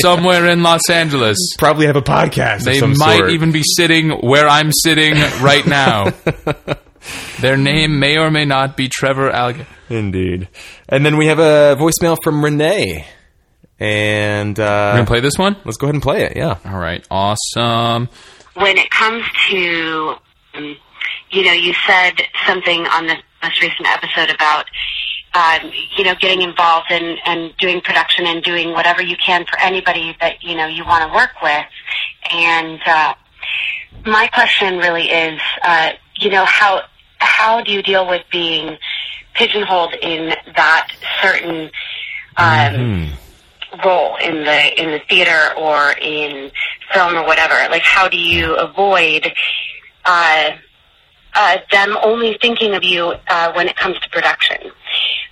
[0.00, 1.36] somewhere in Los Angeles.
[1.58, 3.30] Probably have a podcast They might sort.
[3.30, 6.12] even be sitting where I'm sitting right now.
[7.40, 9.66] Their name may or may not be Trevor Alga.
[9.88, 10.48] Indeed.
[10.88, 13.06] And then we have a voicemail from Renee.
[13.78, 15.56] And uh, Gonna play this one?
[15.64, 16.36] let's go ahead and play it.
[16.36, 16.58] Yeah.
[16.66, 18.08] All right, awesome.
[18.54, 20.14] when it comes to,
[20.54, 20.76] um,
[21.30, 24.66] you know, you said something on the most recent episode about,
[25.32, 29.58] um, you know, getting involved and, and doing production and doing whatever you can for
[29.60, 31.64] anybody that, you know, you want to work with.
[32.30, 33.14] And, uh,
[34.04, 36.82] my question really is, uh, you know, how,
[37.20, 38.76] how do you deal with being
[39.34, 40.88] pigeonholed in that
[41.22, 41.70] certain,
[42.36, 43.12] um,
[43.84, 46.50] role in the in the theater or in
[46.92, 47.54] film or whatever?
[47.70, 49.32] Like, how do you avoid
[50.04, 50.50] uh,
[51.34, 54.72] uh, them only thinking of you uh, when it comes to production,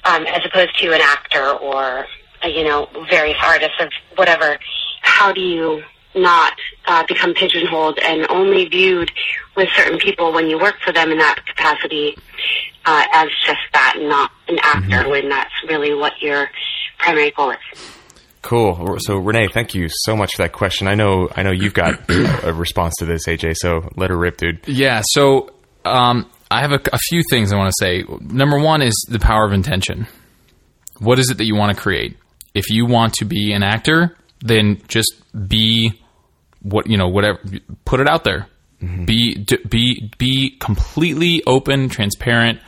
[0.05, 2.07] um, as opposed to an actor or
[2.45, 4.59] you know various artists of whatever?
[5.03, 5.83] How do you
[6.23, 6.53] not
[6.87, 9.11] uh, become pigeonholed and only viewed
[9.57, 12.17] with certain people when you work for them in that capacity
[12.85, 16.49] uh, as just that, and not an actor when that's really what your
[16.99, 17.59] primary goal is?
[18.43, 18.97] Cool.
[19.01, 20.89] So Renee, thank you so much for that question.
[20.89, 23.57] I know I know you've got a, a response to this, AJ.
[23.57, 24.61] So let her rip, dude.
[24.67, 25.51] Yeah, so
[25.85, 28.05] um, I have a, a few things I want to say.
[28.21, 30.07] Number one is the power of intention.
[30.99, 32.17] What is it that you want to create?
[32.55, 35.13] If you want to be an actor, then just
[35.49, 36.01] be
[36.71, 37.41] what you know, whatever.
[37.85, 38.47] Put it out there.
[38.83, 39.05] Mm-hmm.
[39.05, 42.61] Be d- be be completely open, transparent.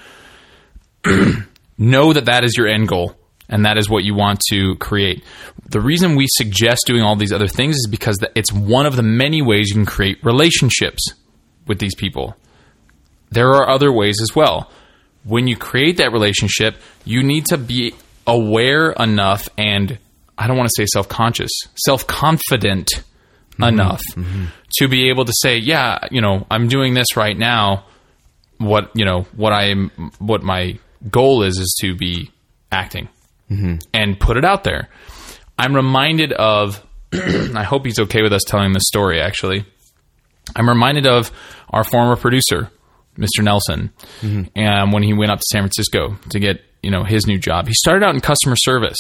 [1.78, 3.16] know that that is your end goal
[3.48, 5.24] and that is what you want to create.
[5.68, 9.02] The reason we suggest doing all these other things is because it's one of the
[9.02, 11.14] many ways you can create relationships
[11.66, 12.36] with these people.
[13.30, 14.70] There are other ways as well.
[15.24, 17.94] When you create that relationship, you need to be
[18.26, 19.98] aware enough and
[20.38, 21.50] I don't want to say self-conscious,
[23.60, 24.44] self-confident enough mm-hmm.
[24.78, 27.84] to be able to say, yeah, you know, I'm doing this right now.
[28.58, 30.78] What, you know, what I am what my
[31.10, 32.30] goal is is to be
[32.70, 33.08] acting
[33.50, 33.76] mm-hmm.
[33.94, 34.88] and put it out there.
[35.58, 39.64] I'm reminded of, I hope he's okay with us telling this story actually.
[40.54, 41.30] I'm reminded of
[41.70, 42.70] our former producer,
[43.16, 43.42] Mr.
[43.42, 43.92] Nelson,
[44.56, 47.66] and when he went up to San Francisco to get you know his new job,
[47.66, 48.98] he started out in customer service.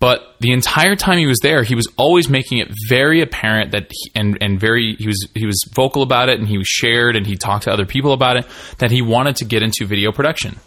[0.00, 3.88] But the entire time he was there, he was always making it very apparent that,
[3.90, 7.16] he, and and very he was he was vocal about it, and he was shared,
[7.16, 8.46] and he talked to other people about it
[8.78, 10.58] that he wanted to get into video production.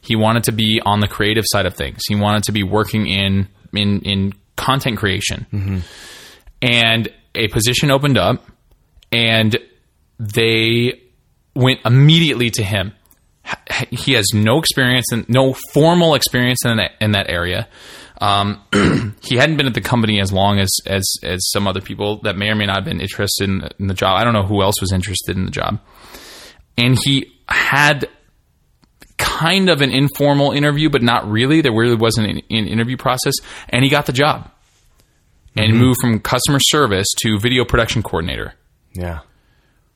[0.00, 2.00] He wanted to be on the creative side of things.
[2.08, 5.78] He wanted to be working in in in content creation, mm-hmm.
[6.60, 8.44] and a position opened up,
[9.12, 9.56] and
[10.18, 11.00] they
[11.54, 12.92] went immediately to him.
[13.90, 17.68] He has no experience and no formal experience in that, in that area.
[18.20, 18.62] Um,
[19.22, 22.36] he hadn't been at the company as long as, as as some other people that
[22.36, 24.18] may or may not have been interested in, in the job.
[24.18, 25.80] I don't know who else was interested in the job,
[26.76, 28.08] and he had
[29.16, 31.60] kind of an informal interview, but not really.
[31.60, 33.34] There really wasn't an, an interview process,
[33.68, 34.50] and he got the job
[35.56, 38.54] and moved from customer service to video production coordinator.
[38.92, 39.20] Yeah.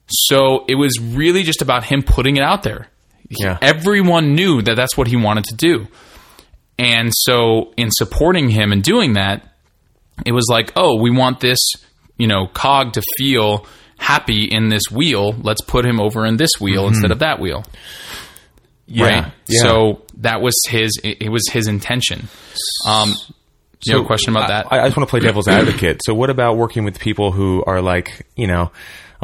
[0.09, 2.89] So it was really just about him putting it out there.
[3.29, 3.59] Yeah.
[3.63, 5.87] Everyone knew that that's what he wanted to do.
[6.79, 9.49] And so in supporting him and doing that,
[10.27, 11.59] it was like, oh, we want this,
[12.19, 13.67] you know, cog to feel
[13.99, 15.33] happy in this wheel.
[15.33, 17.65] Let's put him over in this wheel instead of that wheel.
[18.87, 19.05] Yeah.
[19.05, 19.33] Right.
[19.49, 19.61] Yeah.
[19.61, 20.99] So that was his.
[21.03, 22.29] It it was his intention.
[22.87, 23.15] Um,
[23.87, 24.73] you have a question about that?
[24.73, 26.01] I, I just want to play devil's advocate.
[26.05, 28.71] So, what about working with people who are like, you know,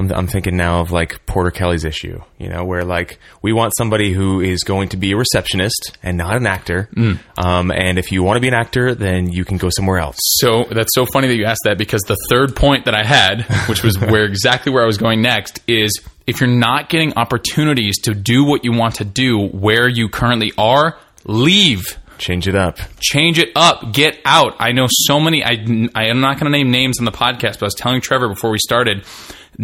[0.00, 3.74] I'm, I'm thinking now of like Porter Kelly's issue, you know, where like we want
[3.76, 6.88] somebody who is going to be a receptionist and not an actor.
[6.96, 7.18] Mm.
[7.36, 10.16] Um, and if you want to be an actor, then you can go somewhere else.
[10.38, 13.42] So that's so funny that you asked that because the third point that I had,
[13.68, 17.98] which was where exactly where I was going next, is if you're not getting opportunities
[18.02, 21.98] to do what you want to do where you currently are, leave.
[22.16, 22.78] Change it up.
[23.00, 23.92] Change it up.
[23.92, 24.54] Get out.
[24.58, 25.42] I know so many.
[25.44, 25.52] I,
[25.94, 28.28] I am not going to name names on the podcast, but I was telling Trevor
[28.28, 29.04] before we started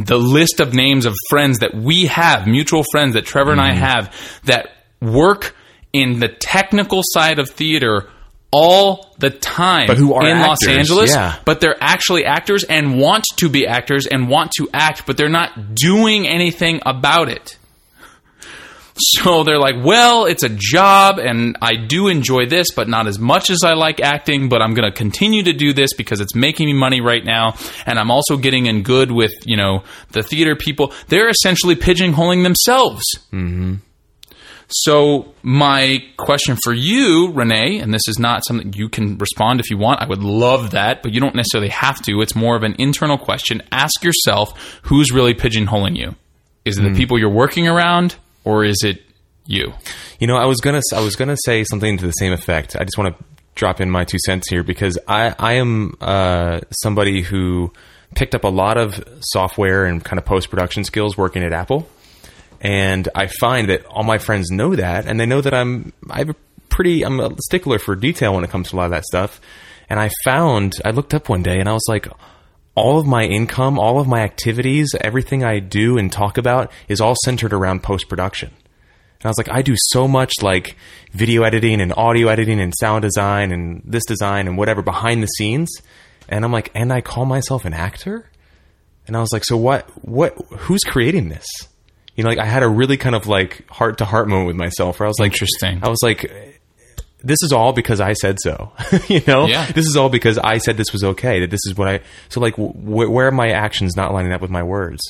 [0.04, 3.70] the list of names of friends that we have, mutual friends that Trevor and I
[3.70, 3.78] Mm-hmm.
[3.80, 4.68] have, that
[5.00, 5.54] work
[5.92, 8.08] in the technical side of theater
[8.52, 11.38] all the time But who are in Los Angeles, yeah.
[11.44, 15.28] but they're actually actors and want to be actors and want to act, but they're
[15.28, 17.58] not doing anything about it.
[19.18, 23.18] So they're like, well, it's a job and I do enjoy this, but not as
[23.18, 26.34] much as I like acting, but I'm going to continue to do this because it's
[26.34, 27.56] making me money right now.
[27.84, 29.82] And I'm also getting in good with, you know,
[30.12, 30.94] the theater people.
[31.08, 33.04] They're essentially pigeonholing themselves.
[33.32, 33.74] Mm-hmm.
[34.68, 39.70] So my question for you, Renee, and this is not something you can respond if
[39.70, 40.02] you want.
[40.02, 42.20] I would love that, but you don't necessarily have to.
[42.20, 43.62] It's more of an internal question.
[43.70, 46.16] Ask yourself, who's really pigeonholing you?
[46.64, 46.96] Is it the mm.
[46.96, 49.02] people you're working around or is it
[49.44, 49.74] you?
[50.18, 52.76] You know, I was gonna I was gonna say something to the same effect.
[52.76, 53.24] I just want to
[53.56, 57.72] drop in my two cents here because I I am uh, somebody who
[58.14, 61.88] picked up a lot of software and kind of post production skills working at Apple,
[62.60, 66.18] and I find that all my friends know that, and they know that I'm I
[66.18, 66.36] have a
[66.68, 69.40] pretty I'm a stickler for detail when it comes to a lot of that stuff.
[69.90, 72.08] And I found I looked up one day and I was like.
[72.76, 77.00] All of my income, all of my activities, everything I do and talk about is
[77.00, 78.50] all centered around post production.
[78.50, 80.76] And I was like, I do so much like
[81.12, 85.26] video editing and audio editing and sound design and this design and whatever behind the
[85.26, 85.70] scenes.
[86.28, 88.30] And I'm like, and I call myself an actor?
[89.06, 91.46] And I was like, so what, what, who's creating this?
[92.14, 94.56] You know, like I had a really kind of like heart to heart moment with
[94.56, 95.80] myself where I was like, Interesting.
[95.82, 96.55] I was like,
[97.22, 98.72] this is all because I said so.
[99.08, 99.66] you know, Yeah.
[99.72, 101.40] this is all because I said this was okay.
[101.40, 102.00] That this is what I.
[102.28, 105.00] So like, wh- where are my actions not lining up with my words?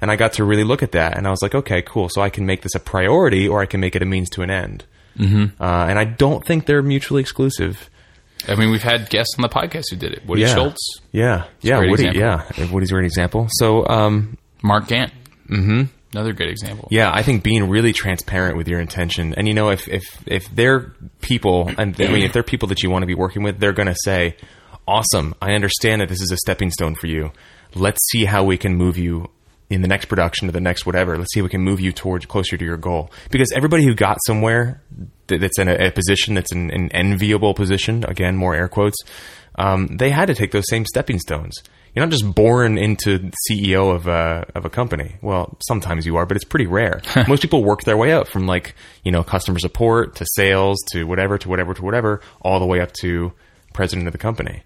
[0.00, 2.08] And I got to really look at that, and I was like, okay, cool.
[2.08, 4.42] So I can make this a priority, or I can make it a means to
[4.42, 4.84] an end.
[5.16, 5.62] Mm-hmm.
[5.62, 7.88] Uh, and I don't think they're mutually exclusive.
[8.48, 10.26] I mean, we've had guests on the podcast who did it.
[10.26, 10.54] Woody yeah.
[10.54, 10.80] Schultz,
[11.12, 12.08] Yeah, yeah, Woody.
[12.08, 12.20] example.
[12.20, 13.46] Yeah, Woody's a great example.
[13.52, 15.12] So, um, Mark Gant.
[15.48, 15.82] Mm-hmm.
[16.12, 16.88] Another good example.
[16.90, 20.44] Yeah, I think being really transparent with your intention, and you know, if if if
[20.54, 23.58] they're people, and I mean, if they're people that you want to be working with,
[23.58, 24.36] they're going to say,
[24.86, 27.32] "Awesome, I understand that this is a stepping stone for you.
[27.74, 29.30] Let's see how we can move you
[29.70, 31.16] in the next production or the next whatever.
[31.16, 33.94] Let's see if we can move you towards closer to your goal." Because everybody who
[33.94, 34.82] got somewhere
[35.28, 38.98] that's in a, a position that's an, an enviable position, again, more air quotes,
[39.54, 41.54] um, they had to take those same stepping stones.
[41.94, 45.16] You're not just born into CEO of a of a company.
[45.20, 47.02] Well, sometimes you are, but it's pretty rare.
[47.28, 48.74] Most people work their way up from like
[49.04, 52.80] you know customer support to sales to whatever to whatever to whatever, all the way
[52.80, 53.32] up to
[53.74, 54.62] president of the company.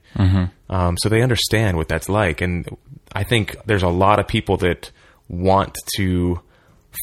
[0.70, 2.68] Um, so they understand what that's like, and
[3.12, 4.90] I think there's a lot of people that
[5.28, 6.40] want to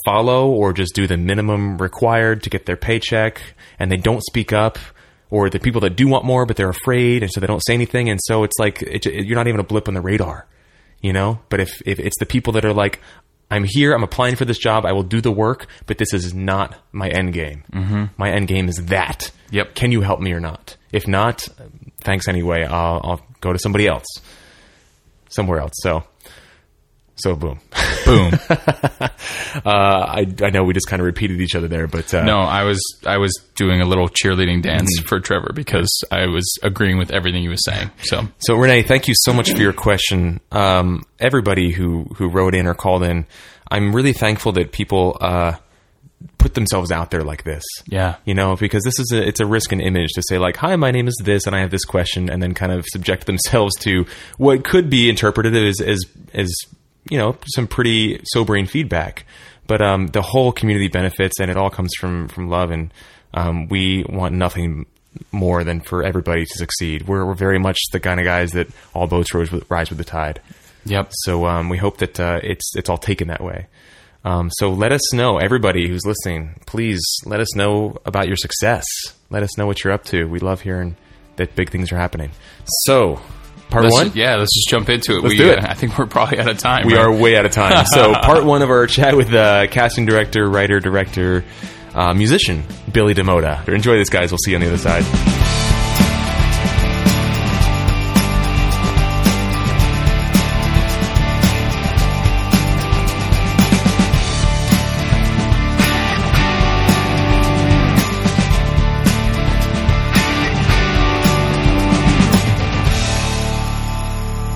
[0.06, 3.41] follow or just do the minimum required to get their paycheck,
[3.80, 4.78] and they don't speak up.
[5.36, 7.74] Or the people that do want more, but they're afraid, and so they don't say
[7.74, 10.46] anything, and so it's like it, it- you're not even a blip on the radar,
[11.02, 11.40] you know.
[11.50, 13.00] But if, if it's the people that are like,
[13.50, 13.94] I'm here.
[13.94, 14.86] I'm applying for this job.
[14.86, 17.64] I will do the work, but this is not my end game.
[17.72, 18.04] Mm-hmm.
[18.18, 19.32] My end game is that.
[19.52, 19.76] Yep.
[19.76, 20.76] Can you help me or not?
[20.92, 21.48] If not,
[22.04, 22.64] thanks anyway.
[22.64, 24.06] I'll, I'll go to somebody else,
[25.30, 25.74] somewhere else.
[25.84, 26.04] So,
[27.16, 27.59] so boom.
[28.05, 28.34] Boom.
[29.55, 32.39] Uh, I, I know we just kind of repeated each other there, but uh, no,
[32.39, 36.97] I was I was doing a little cheerleading dance for Trevor because I was agreeing
[36.97, 37.91] with everything he was saying.
[38.01, 40.41] So So Renee, thank you so much for your question.
[40.51, 43.28] Um, everybody who who wrote in or called in,
[43.70, 45.53] I'm really thankful that people uh,
[46.39, 47.64] put themselves out there like this.
[47.88, 48.16] Yeah.
[48.26, 50.76] you know, because this is a it's a risk and image to say like, "Hi,
[50.76, 53.76] my name is this, and I have this question," and then kind of subject themselves
[53.82, 54.05] to
[54.38, 55.99] what could be interpreted as as
[56.34, 56.51] as
[57.10, 59.26] you know some pretty sobering feedback.
[59.66, 62.93] But um, the whole community benefits, and it all comes from from love, and
[63.34, 64.86] um, we want nothing
[65.32, 67.08] more than for everybody to succeed.
[67.08, 69.99] We're, we're very much the kind of guys that all boats rise with, rise with
[69.99, 70.41] the tide.
[70.86, 71.12] yep.
[71.12, 73.68] So um, we hope that uh, it's it's all taken that way.
[74.26, 76.56] Um, so let us know, everybody who's listening.
[76.66, 78.86] Please let us know about your success.
[79.30, 80.26] Let us know what you're up to.
[80.26, 80.95] We love hearing
[81.36, 82.32] that big things are happening.
[82.86, 83.20] So,
[83.74, 84.11] part Let's one.
[84.11, 85.24] ju- yeah, let's just jump into it.
[85.24, 85.59] Let's we, do it.
[85.63, 86.88] uh, I think we're probably out of time.
[86.88, 87.03] We right?
[87.03, 87.86] are way out of time.
[87.88, 91.43] So, part one of our chat with uh, casting director, writer, director,
[91.93, 93.67] uh, musician Billy DaMota.
[93.67, 94.32] Enjoy this, guys.
[94.32, 95.62] We'll see you on the other side.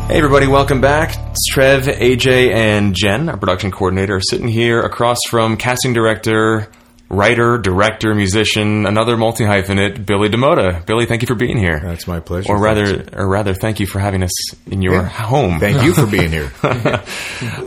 [0.07, 1.17] Hey everybody, welcome back.
[1.31, 6.69] It's Trev, AJ, and Jen, our production coordinator, sitting here across from casting director,
[7.09, 10.85] writer, director, musician, another multi hyphenate, Billy DaMota.
[10.85, 11.79] Billy, thank you for being here.
[11.79, 12.51] That's my pleasure.
[12.51, 14.31] or rather, or rather, thank you for having us
[14.65, 15.07] in your Yeah.
[15.07, 15.59] home.
[15.59, 16.51] Thank you for being here.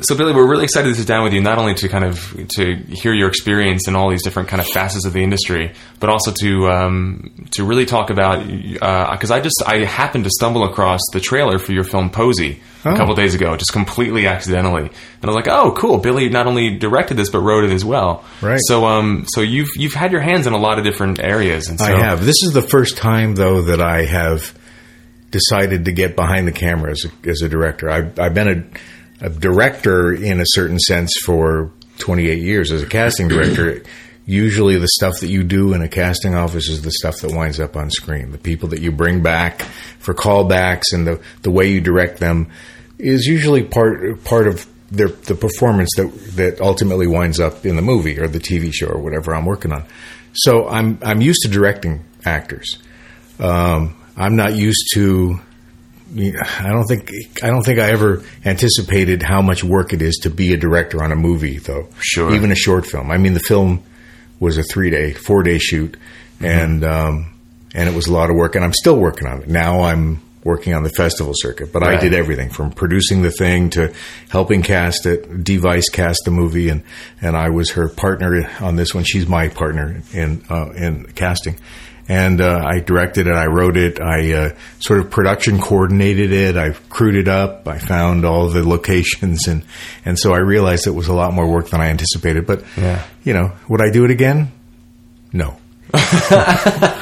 [0.03, 2.35] So, Billy, we're really excited to sit down with you, not only to kind of
[2.57, 6.11] to hear your experience in all these different kind of facets of the industry, but
[6.11, 11.01] also to um, to really talk about because I just I happened to stumble across
[11.13, 12.97] the trailer for your film Posey a Oh.
[12.97, 14.91] couple days ago, just completely accidentally, and
[15.23, 15.99] I was like, oh, cool!
[15.99, 18.25] Billy not only directed this but wrote it as well.
[18.41, 18.61] Right.
[18.63, 21.79] So, um, so you've you've had your hands in a lot of different areas, and
[21.79, 22.25] so, I have.
[22.25, 24.55] This is the first time, though, that I have
[25.31, 27.89] decided to get behind the camera as a, as a director.
[27.89, 28.49] I've, I've been
[29.21, 33.83] a, a director in a certain sense for 28 years as a casting director.
[34.31, 37.59] Usually, the stuff that you do in a casting office is the stuff that winds
[37.59, 38.31] up on screen.
[38.31, 39.63] The people that you bring back
[39.99, 42.49] for callbacks and the, the way you direct them
[42.97, 46.07] is usually part part of their the performance that
[46.37, 49.73] that ultimately winds up in the movie or the TV show or whatever I'm working
[49.73, 49.85] on.
[50.33, 52.79] So I'm I'm used to directing actors.
[53.41, 55.41] Um, I'm not used to.
[56.17, 57.11] I don't think
[57.43, 61.03] I don't think I ever anticipated how much work it is to be a director
[61.03, 61.89] on a movie, though.
[61.99, 62.33] Sure.
[62.33, 63.11] Even a short film.
[63.11, 63.83] I mean, the film
[64.41, 65.97] was a three day, four day shoot,
[66.41, 67.33] and um,
[67.75, 68.57] and it was a lot of work.
[68.57, 69.83] And I'm still working on it now.
[69.83, 73.93] I'm working on the festival circuit, but I did everything from producing the thing to
[74.31, 76.83] helping cast it, device cast the movie, and
[77.21, 79.05] and I was her partner on this one.
[79.05, 81.57] She's my partner in uh, in casting.
[82.11, 83.35] And uh, I directed it.
[83.35, 84.01] I wrote it.
[84.01, 86.57] I uh, sort of production coordinated it.
[86.57, 87.69] I crewed it up.
[87.69, 89.63] I found all the locations, and
[90.05, 92.47] and so I realized it was a lot more work than I anticipated.
[92.49, 93.05] But Yeah.
[93.23, 94.51] you know, would I do it again?
[95.33, 95.57] No.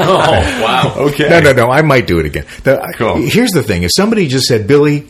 [0.00, 0.94] Oh wow.
[1.08, 1.70] okay, No, no, no.
[1.70, 2.44] I might do it again.
[2.64, 3.16] The- Cool.
[3.16, 5.06] Here's the thing: if somebody just said, "Billy,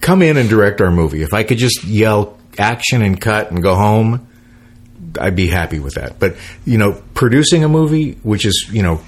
[0.00, 3.62] come in and direct our movie," if I could just yell action and cut and
[3.62, 4.26] go home,
[5.18, 6.18] I'd be happy with that.
[6.18, 6.36] But
[6.66, 9.00] you know, producing a movie, which is you know,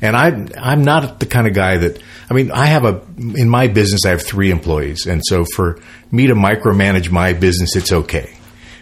[0.00, 3.48] and I I'm not the kind of guy that I mean, I have a in
[3.48, 5.80] my business I have three employees, and so for
[6.10, 8.36] me to micromanage my business, it's okay.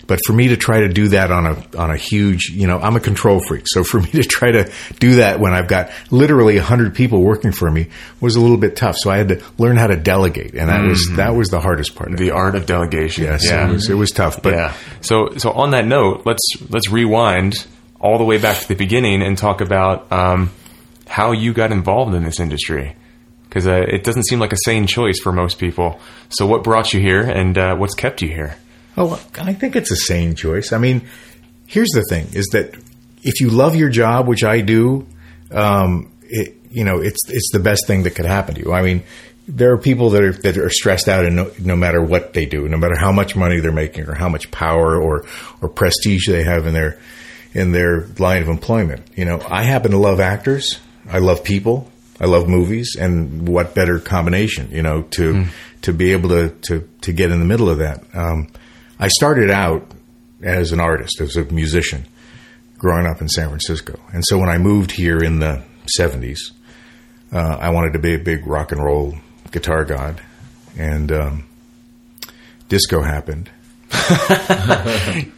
[0.07, 2.79] But for me to try to do that on a on a huge, you know,
[2.79, 3.65] I'm a control freak.
[3.67, 7.53] So for me to try to do that when I've got literally hundred people working
[7.53, 7.89] for me
[8.21, 8.97] was a little bit tough.
[8.97, 11.95] So I had to learn how to delegate, and that was that was the hardest
[11.95, 12.17] part.
[12.17, 13.25] The art of delegation.
[13.25, 13.69] Yes, yeah.
[13.69, 14.43] it was it was tough.
[14.43, 14.75] But yeah.
[15.03, 17.67] So so on that note, let's let's rewind
[18.01, 20.51] all the way back to the beginning and talk about um,
[21.09, 22.95] how you got involved in this industry
[23.49, 25.99] because uh, it doesn't seem like a sane choice for most people.
[26.29, 28.57] So what brought you here and uh, what's kept you here?
[28.97, 30.73] Oh, I think it's a sane choice.
[30.73, 31.09] I mean,
[31.67, 32.75] here's the thing: is that
[33.23, 35.07] if you love your job, which I do,
[35.53, 38.73] um, it, you know, it's it's the best thing that could happen to you.
[38.73, 39.05] I mean,
[39.47, 42.45] there are people that are that are stressed out, and no, no matter what they
[42.45, 45.27] do, no matter how much money they're making, or how much power or
[45.63, 46.99] or prestige they have in their
[47.55, 49.07] in their line of employment.
[49.15, 50.81] You know, I happen to love actors.
[51.09, 51.91] I love people.
[52.21, 55.47] I love movies, and what better combination, you know, to
[55.83, 58.03] to be able to to to get in the middle of that.
[58.13, 58.49] Um,
[58.99, 59.89] I started out
[60.43, 62.07] as an artist, as a musician,
[62.77, 64.01] growing up in San Francisco.
[64.13, 65.63] And so when I moved here in the
[65.99, 66.39] 70s,
[67.33, 69.15] uh, I wanted to be a big rock and roll
[69.53, 70.21] guitar god.
[70.77, 71.45] And um,
[72.69, 73.51] disco happened,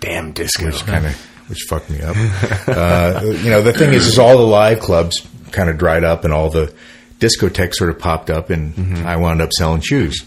[0.00, 0.66] Damn disco.
[0.66, 1.14] which kind of
[1.48, 2.16] which fucked me up.
[2.70, 6.24] Uh, you know, the thing is, is all the live clubs kind of dried up,
[6.24, 6.74] and all the
[7.18, 10.26] discotheques sort of popped up, and I wound up selling shoes.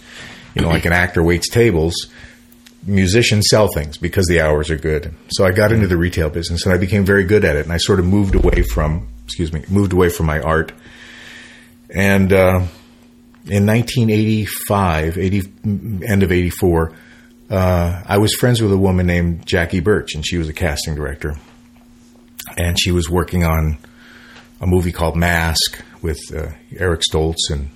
[0.56, 1.96] You know, like an actor waits tables,
[2.86, 5.14] musicians sell things because the hours are good.
[5.30, 7.66] So I got into the retail business, and I became very good at it.
[7.66, 10.72] And I sort of moved away from, excuse me, moved away from my art.
[11.90, 12.66] And uh,
[13.46, 15.42] in 1985, 80,
[16.08, 16.94] end of 84,
[17.50, 20.96] uh, I was friends with a woman named Jackie Burch, and she was a casting
[20.96, 21.36] director.
[22.58, 23.78] And she was working on
[24.64, 27.70] a movie called Mask with uh, Eric Stoltz and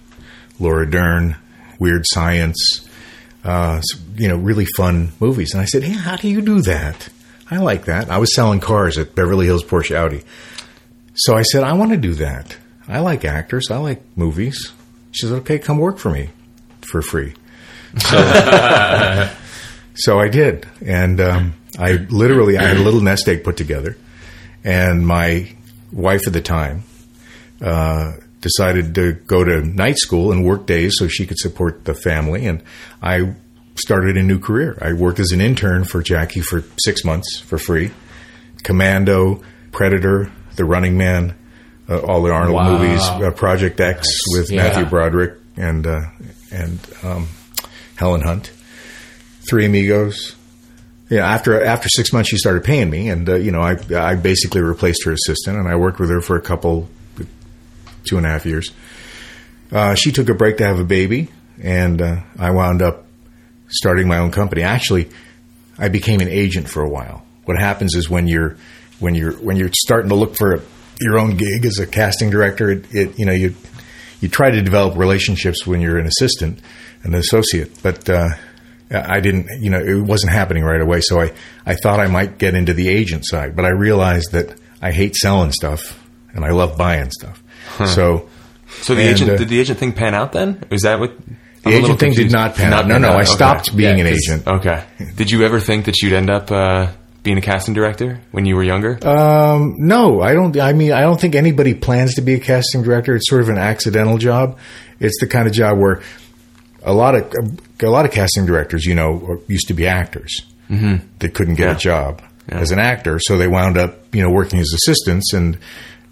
[0.58, 1.36] Laura Dern,
[1.80, 2.88] Weird Science,
[3.44, 3.82] uh,
[4.16, 5.54] you know, really fun movies.
[5.54, 7.10] And I said, Hey, how do you do that?
[7.52, 8.10] I like that.
[8.10, 10.24] I was selling cars at Beverly Hills Porsche Audi.
[11.14, 12.56] So I said, I want to do that.
[12.88, 13.70] I like actors.
[13.70, 14.72] I like movies.
[15.12, 16.30] She said, okay, come work for me
[16.82, 17.34] for free.
[17.98, 19.30] So,
[19.96, 20.66] so I did.
[20.86, 23.98] And um, I literally, I had a little nest egg put together.
[24.64, 25.57] And my
[25.92, 26.84] wife at the time
[27.62, 31.94] uh, decided to go to night school and work days so she could support the
[31.94, 32.46] family.
[32.46, 32.62] And
[33.02, 33.34] I
[33.76, 34.78] started a new career.
[34.82, 37.92] I worked as an intern for Jackie for six months for free.
[38.64, 41.36] Commando, Predator, The Running Man,
[41.90, 42.78] uh, all the Arnold Wow.
[42.78, 44.64] movies, uh, Project X with Yeah.
[44.64, 46.02] Matthew Broderick and uh,
[46.52, 47.28] and um,
[47.96, 48.52] Helen Hunt,
[49.50, 50.36] Three Amigos.
[51.10, 54.16] Yeah, after after six months, she started paying me, and uh, you know, I I
[54.16, 56.90] basically replaced her assistant, and I worked with her for a couple,
[58.04, 58.72] two and a half years.
[59.72, 61.30] Uh, she took a break to have a baby,
[61.62, 63.06] and uh, I wound up
[63.70, 64.64] starting my own company.
[64.64, 65.10] Actually,
[65.78, 67.26] I became an agent for a while.
[67.46, 68.58] What happens is when you're
[69.00, 70.62] when you're when you're starting to look for
[71.00, 73.56] your own gig as a casting director, it, it you know you
[74.20, 76.60] you try to develop relationships when you're an assistant,
[77.04, 78.30] and an associate, but uh,
[78.92, 79.48] I didn't.
[79.62, 81.02] You know, it wasn't happening right away.
[81.02, 81.34] So I
[81.66, 85.16] I thought I might get into the agent side, but I realized that I hate
[85.16, 86.00] selling stuff
[86.34, 87.42] and I love buying stuff.
[87.94, 88.30] So.
[88.82, 90.64] So the And, agent uh, did the agent thing pan out then?
[90.72, 91.18] Is that what?
[91.18, 91.24] The
[91.66, 92.88] I'm little agent thing did not pan Did out.
[92.88, 93.26] No, no, I Okay.
[93.26, 94.46] stopped being Yeah, an agent.
[94.48, 94.84] Okay.
[95.16, 96.88] Did you ever think that you'd end up uh,
[97.24, 99.00] being a casting director when you were younger?
[99.08, 100.58] Um, no, I don't.
[100.60, 103.16] I mean, I don't think anybody plans to be a casting director.
[103.16, 104.58] It's sort of an accidental job.
[105.00, 106.02] It's the kind of job where
[106.84, 107.24] a lot of
[107.84, 110.42] a lot of casting directors, you know, used to be actors.
[110.70, 111.06] Mm-hmm.
[111.20, 111.76] They couldn't get Yeah.
[111.76, 112.60] a job Yeah.
[112.60, 115.58] as an actor, so they wound up, you know, working as assistants and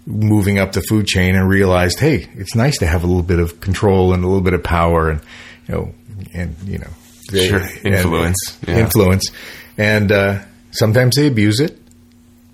[0.06, 3.38] moving up the food chain and realized, hey, it's nice to have a little bit
[3.40, 5.20] of control and a little bit of power and
[5.68, 5.94] you know
[6.32, 6.90] and you know
[7.32, 7.58] they- Sure.
[7.84, 8.58] and- Influence.
[8.66, 8.78] Yeah.
[8.78, 9.30] influence,
[9.76, 10.38] and uh,
[10.70, 11.76] sometimes they abuse it,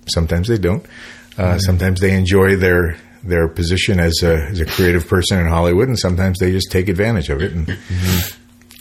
[0.06, 0.84] sometimes they don't.
[1.38, 5.88] Uh, Sometimes they enjoy their their position as a as a creative person in Hollywood,
[5.88, 7.52] and sometimes they just take advantage of it.
[7.52, 7.78] And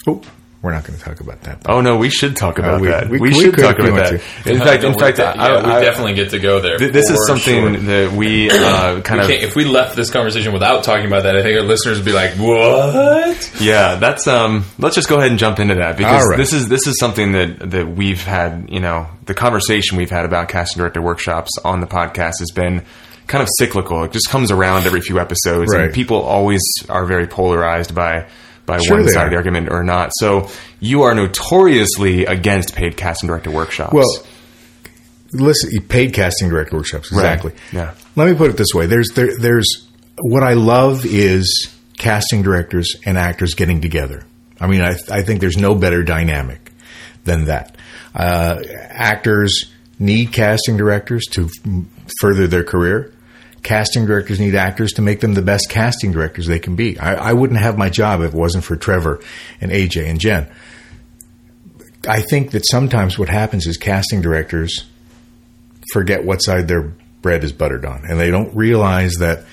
[0.07, 0.21] oh,
[0.61, 1.61] we're not going to talk about that.
[1.61, 1.73] Though.
[1.73, 3.09] Oh no, we should talk about we- that.
[3.09, 4.47] we- We, we should talk about want that.
[4.47, 6.77] In fact, in fact, yeah, I, we definitely get to go there.
[6.77, 7.77] th- this is something sure.
[7.77, 11.35] that we uh, kind We of if we left this conversation without talking about that,
[11.35, 14.65] I think our listeners would be like, "What?" Yeah, that's um.
[14.77, 16.37] Let's just go ahead and jump into that because All right.
[16.37, 18.67] this is this is something that that we've had.
[18.69, 22.83] You know, the conversation we've had about casting director workshops on the podcast has been
[23.27, 24.03] kind of cyclical.
[24.03, 25.85] It just comes around every few episodes, Right.
[25.85, 28.27] and people always are very polarized by
[28.65, 30.11] by Sure one side of the argument or not.
[30.19, 30.49] So
[30.79, 33.93] you are notoriously against paid casting director workshops.
[33.93, 34.07] Well,
[35.33, 37.19] listen, paid casting director workshops, Right.
[37.33, 37.53] exactly.
[37.71, 37.93] Yeah.
[38.15, 39.87] Let me put it this way: there's there, there's
[40.19, 44.23] what I love is casting directors and actors getting together.
[44.59, 46.71] I mean, I, I think there's no better dynamic
[47.23, 47.75] than that.
[48.13, 51.49] Uh, actors need casting directors to
[52.19, 53.13] further their career.
[53.63, 56.97] Casting directors need actors to make them the best casting directors they can be.
[56.97, 59.21] I, I wouldn't have my job if it wasn't for Trevor
[59.59, 60.51] and AJ and Jen.
[62.07, 64.85] I think that sometimes what happens is casting directors
[65.93, 69.45] forget what side their bread is buttered on, and they don't realize that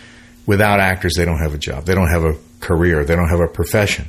[0.46, 3.40] without actors, they don't have a job, they don't have a career, they don't have
[3.40, 4.06] a profession.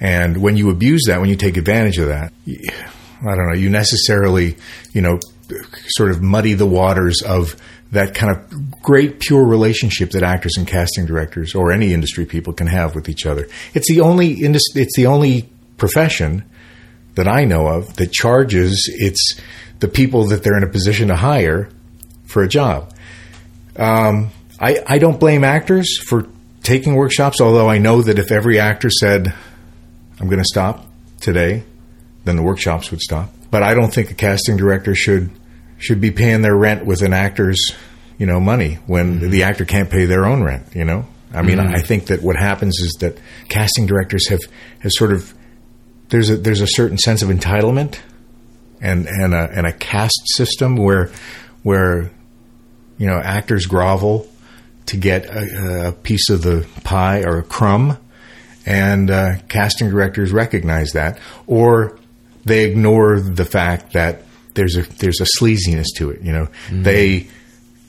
[0.00, 3.70] And when you abuse that, when you take advantage of that, I don't know, you
[3.70, 4.56] necessarily,
[4.92, 5.18] you know,
[5.88, 7.56] sort of muddy the waters of
[7.92, 12.52] that kind of great pure relationship that actors and casting directors or any industry people
[12.52, 13.46] can have with each other.
[13.74, 16.44] It's the only indus- it's the only profession
[17.14, 19.38] that I know of that charges its
[19.80, 21.68] the people that they're in a position to hire
[22.24, 22.94] for a job.
[23.76, 24.30] Um,
[24.60, 26.26] I, I don't blame actors for
[26.62, 29.34] taking workshops, although I know that if every actor said,
[30.20, 30.86] I'm going to stop
[31.20, 31.64] today,
[32.24, 33.30] then the workshops would stop.
[33.50, 35.30] but I don't think a casting director should
[35.82, 37.60] should be paying their rent with an actor's
[38.18, 39.30] you know money when Mm-hmm.
[39.30, 40.74] the actor can't pay their own rent.
[40.74, 43.18] You know, I mean, I think that what happens is that
[43.48, 44.40] casting directors have
[44.80, 45.34] have sort of
[46.08, 47.98] there's a there's a certain sense of entitlement
[48.80, 51.10] and and a and a caste system where
[51.62, 52.10] where
[52.98, 54.28] you know actors grovel
[54.86, 57.96] to get a, a piece of the pie or a crumb,
[58.66, 61.98] and uh, casting directors recognize that, or
[62.44, 64.22] they ignore the fact that
[64.54, 66.22] there's a there's a sleaziness to it.
[66.22, 67.28] You know, they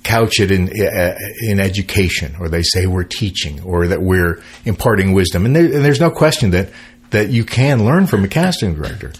[0.03, 5.13] couch it in uh, in education, or they say we're teaching, or that we're imparting
[5.13, 6.69] wisdom, and, there, and there's no question that
[7.11, 9.13] that you can learn from a casting director.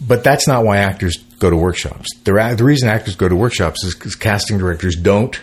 [0.00, 2.08] But that's not why actors go to workshops.
[2.22, 5.38] The, the reason actors go to workshops is because casting directors don't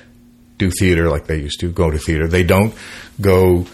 [0.58, 2.28] do theater like they used to go to theater.
[2.28, 2.74] They don't
[3.20, 3.66] go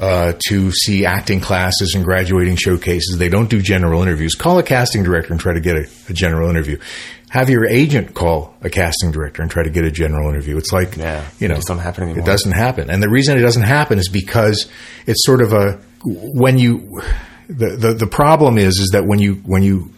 [0.00, 3.18] uh, to see acting classes and graduating showcases.
[3.18, 4.34] They don't do general interviews.
[4.34, 6.78] Call a casting director and try to get a, a general interview.
[7.30, 10.56] Have your agent call a casting director and try to get a general interview.
[10.56, 12.22] It's like, Yeah, you know, it don't happen anymore.
[12.22, 14.68] It doesn't happen, and the reason it doesn't happen is because
[15.06, 17.02] it's sort of a when you
[17.48, 19.92] the the, the problem is is that when you when you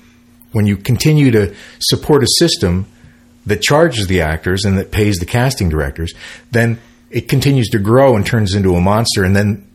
[0.52, 2.86] when you continue to support a system
[3.46, 6.12] that charges the actors and that pays the casting directors,
[6.50, 6.78] then
[7.10, 9.66] it continues to grow and turns into a monster, and then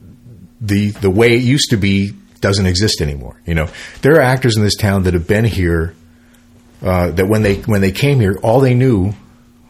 [0.62, 3.40] the the way it used to be doesn't exist anymore.
[3.46, 3.68] You know,
[4.02, 5.96] there are actors in this town that have been here
[6.86, 9.12] uh, that when they when they came here, all they knew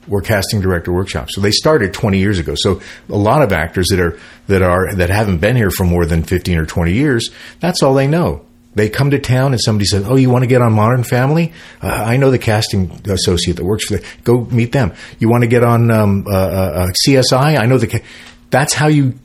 [0.08, 1.34] were casting director workshops.
[1.34, 2.54] So they started 20 years ago.
[2.56, 6.06] So a lot of actors that are that are that haven't been here for more
[6.06, 8.46] than 15 or 20 years, that's all they know.
[8.76, 11.54] They come to town and somebody says, "Oh, you want to get on Modern Family?
[11.82, 14.06] Uh, I know the casting associate that works for the.
[14.26, 14.94] Go meet them.
[15.18, 17.58] You want to get on um, uh, uh, CSI?
[17.58, 17.88] I know the.
[17.88, 18.04] Ca-.
[18.50, 19.18] That's how you.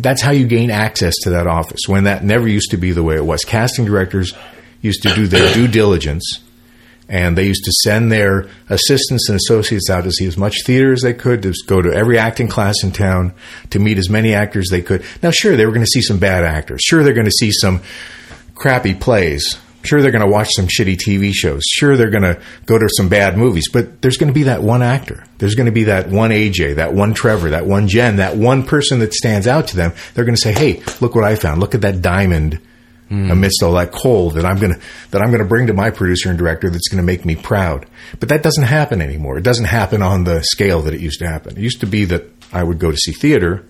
[0.00, 1.80] That's how you gain access to that office.
[1.86, 3.44] When that never used to be the way it was.
[3.44, 4.32] Casting directors
[4.80, 6.40] used to do their due diligence
[7.12, 10.94] and they used to send their assistants and associates out to see as much theater
[10.94, 13.34] as they could, to go to every acting class in town,
[13.68, 15.04] to meet as many actors they could.
[15.22, 16.80] Now, sure, they were going to see some bad actors.
[16.82, 17.82] Sure, they're going to see some
[18.54, 19.58] crappy plays.
[19.84, 21.64] Sure, they're going to watch some shitty TV shows.
[21.68, 23.68] Sure, they're going to go to some bad movies.
[23.70, 25.22] But there's going to be that one actor.
[25.36, 28.64] There's going to be that one AJ, that one Trevor, that one Jen, that one
[28.64, 29.92] person that stands out to them.
[30.14, 31.60] They're going to say, "Hey, look what I found!
[31.60, 32.58] Look at that diamond."
[33.30, 35.90] Amidst all that coal that I'm going to that I'm going to bring to my
[35.90, 37.86] producer and director that's going to make me proud.
[38.18, 39.36] But that doesn't happen anymore.
[39.38, 41.56] It doesn't happen on the scale that it used to happen.
[41.56, 43.66] It used to be that I would go to see theater,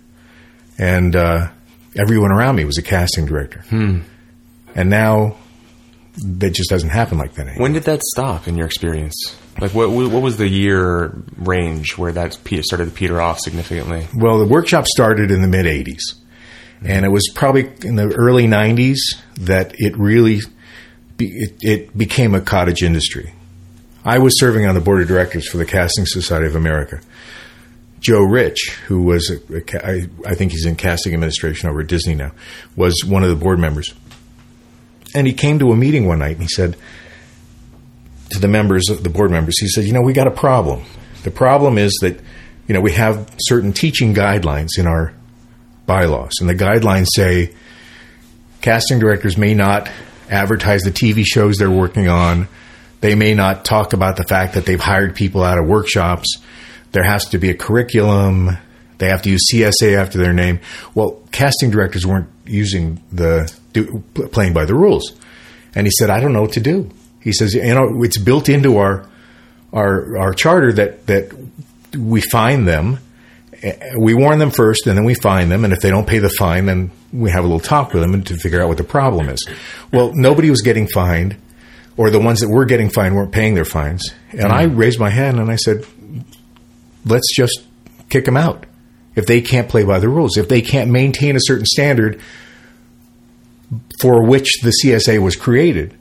[0.79, 1.49] and uh,
[1.97, 3.65] everyone around me was a casting director.
[3.71, 5.37] And now
[6.17, 7.63] that just doesn't happen like that anymore.
[7.63, 9.37] When did that stop in your experience?
[9.61, 14.07] Like, what what was the year range where that started to peter off significantly?
[14.15, 16.22] Well, the workshop started in the mid 80s.
[16.85, 18.97] And it was probably in the early 90s
[19.35, 20.41] that it really
[21.17, 23.33] be, it, it became a cottage industry.
[24.05, 27.01] I was serving on the board of directors for the Casting Society of America.
[28.01, 31.87] Joe Rich, who was, a, a, I, I think he's in casting administration over at
[31.87, 32.33] Disney now,
[32.75, 33.95] was one of the board members.
[35.15, 36.77] And he came to a meeting one night and he said
[38.31, 40.83] to the members, the board members, he said, You know, we got a problem.
[41.23, 42.19] The problem is that,
[42.67, 45.15] you know, we have certain teaching guidelines in our
[45.87, 47.53] bylaws, and the guidelines say
[48.61, 49.91] casting directors may not
[50.31, 52.49] advertise the TV shows they're working on.
[53.01, 56.39] They may not talk about the fact that they've hired people out of workshops.
[56.93, 58.57] There has to be a curriculum.
[58.99, 60.61] They have to use CSA after their name.
[60.95, 63.53] Well, casting directors weren't using the
[64.33, 65.13] playing by the rules,
[65.75, 68.49] and he said, "I don't know what to do." He says, "You know, it's built
[68.49, 69.07] into our
[69.73, 71.33] our our charter that that
[71.97, 72.99] we fine them."
[73.97, 76.29] We warn them first and then we fine them and if they don't pay the
[76.29, 79.29] fine then we have a little talk with them to figure out what the problem
[79.29, 79.47] is.
[79.93, 81.37] Well nobody was getting fined
[81.97, 84.03] or the ones that were getting fined weren't paying their fines.
[84.31, 84.77] And i mm-hmm.
[84.77, 85.87] raised my hand and i said
[87.05, 87.63] let's just
[88.09, 88.67] kick them out.
[89.15, 92.21] If they can't play by the rules if they can't maintain a certain standard
[94.01, 95.97] for which the csa was created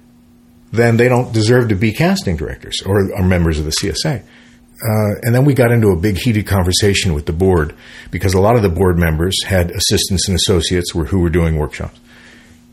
[0.72, 4.24] then they don't deserve to be casting directors or, or members of the csa
[4.82, 7.76] uh, and then we got into a big heated conversation with the board
[8.10, 11.58] because a lot of the board members had assistants and associates were, who were doing
[11.58, 12.00] workshops.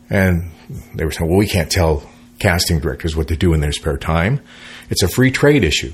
[0.09, 0.51] And
[0.95, 3.97] they were saying, well, we can't tell casting directors what to do in their spare
[3.97, 4.41] time.
[4.89, 5.93] It's a free trade issue.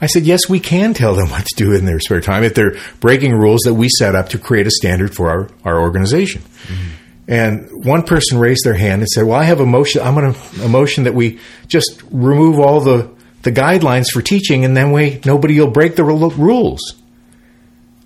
[0.00, 2.54] I said, yes, we can tell them what to do in their spare time if
[2.54, 6.42] they're breaking rules that we set up to create a standard for our, our organization.
[7.28, 10.34] And one person raised their hand and said, well, I have a motion, I'm going
[10.34, 11.38] to, a motion that we
[11.68, 13.10] just remove all the,
[13.42, 16.94] the guidelines for teaching and then we, nobody will break the rules.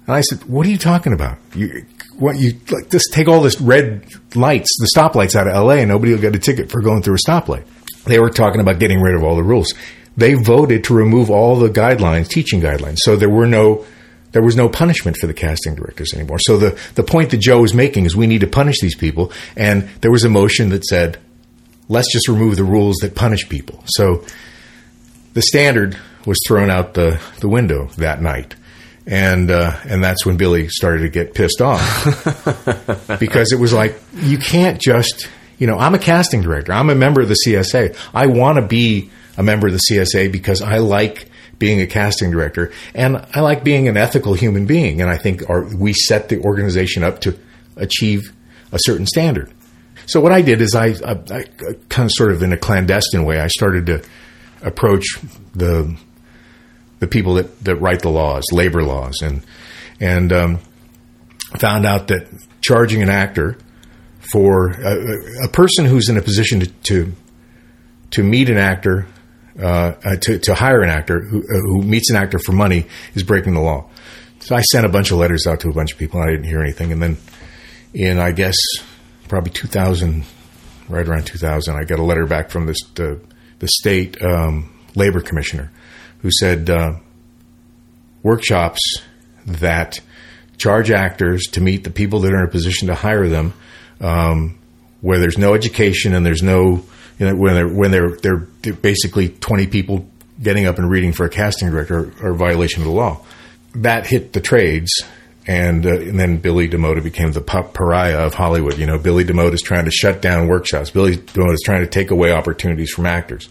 [0.07, 1.39] And I said, "What are you talking about?
[1.55, 1.84] You,
[2.16, 2.91] what you like?
[2.91, 6.37] Just take all this red lights, the stoplights out of L.A., and nobody will get
[6.37, 7.64] a ticket for going through a stoplight."
[8.07, 9.74] they were talking about getting rid of all the rules.
[10.16, 12.99] They voted to remove all the guidelines, teaching guidelines.
[12.99, 13.84] So there were no
[14.32, 16.39] there was no punishment for the casting directors anymore.
[16.41, 19.32] So the, the point that Joe was making is we need to punish these people.
[19.57, 21.18] And there was a motion that said,
[21.89, 23.82] let's just remove the rules that punish people.
[23.87, 24.26] So
[25.37, 28.57] the standard was thrown out the, the window that night.
[29.07, 31.84] And uh, and that's when Billy started to get pissed off.
[33.20, 35.28] Because it was like you can't just
[35.59, 36.72] you know I'm a casting director.
[36.72, 40.32] I'm a member of the CSA I want to be a member of the CSA
[40.32, 42.72] because I like being a casting director.
[42.95, 45.01] And I like being an ethical human being.
[45.01, 47.39] And I think our, we set the organization up to
[47.76, 48.34] achieve
[48.72, 49.53] a certain standard.
[50.07, 51.45] So what I did is I, I, I
[51.89, 54.03] kind of sort of in a clandestine way I started to
[54.66, 55.04] approach
[55.54, 55.96] the
[56.98, 59.42] the people that, that write the laws, labor laws, and
[60.00, 60.58] and um,
[61.58, 62.28] found out that
[62.60, 63.56] charging an actor
[64.32, 67.12] for a, a, person who's in a position to, to
[68.10, 69.06] to meet an actor
[69.58, 72.84] uh, uh, to, to hire an actor who, uh, who meets an actor for money
[73.14, 73.88] is breaking the law.
[74.40, 76.32] So I sent a bunch of letters out to a bunch of people, and I
[76.32, 76.92] didn't hear anything.
[76.92, 77.16] And then,
[77.94, 78.54] in I guess
[79.28, 80.24] probably 2000,
[80.88, 83.18] right around 2000, I got a letter back from this the,
[83.59, 85.70] the state um, labor commissioner,
[86.20, 86.94] who said uh,
[88.22, 88.80] workshops
[89.46, 90.00] that
[90.59, 93.52] charge actors to meet the people that are in a position to hire them,
[94.00, 94.59] um,
[95.00, 96.84] where there's no education and there's no
[97.18, 100.09] you know, when they're when they're they're basically twenty people
[100.42, 103.24] getting up and reading for a casting director are, a violation of the law.
[103.76, 104.92] That hit the trades,
[105.47, 108.78] and, uh, and then Billy DaMota became the pariah of Hollywood.
[108.78, 110.90] You know, Billy DaMota is trying to shut down workshops.
[110.90, 113.49] Billy DaMota is trying to take away opportunities from actors.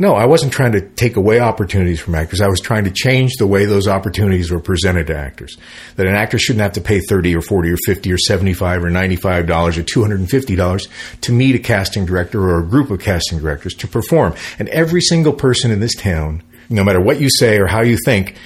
[0.00, 2.40] No, I wasn't trying to take away opportunities from actors.
[2.40, 5.58] I was trying to change the way those opportunities were presented to actors.
[5.96, 8.90] That an actor shouldn't have to pay 30 or 40 or 50 or 75 or
[8.90, 10.88] $95 or $250
[11.22, 14.34] to meet a casting director or a group of casting directors to perform.
[14.60, 17.98] And every single person in this town, no matter what you say or how you
[18.04, 18.36] think,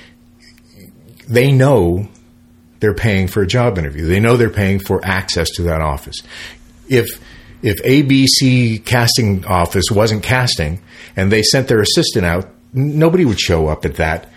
[1.29, 2.09] they know
[2.83, 4.07] they're paying for a job interview.
[4.07, 6.17] They know they're paying for access to that office.
[6.89, 7.09] If
[7.63, 10.83] if ABC casting office wasn't casting
[11.15, 14.29] and they sent their assistant out, nobody would show up at that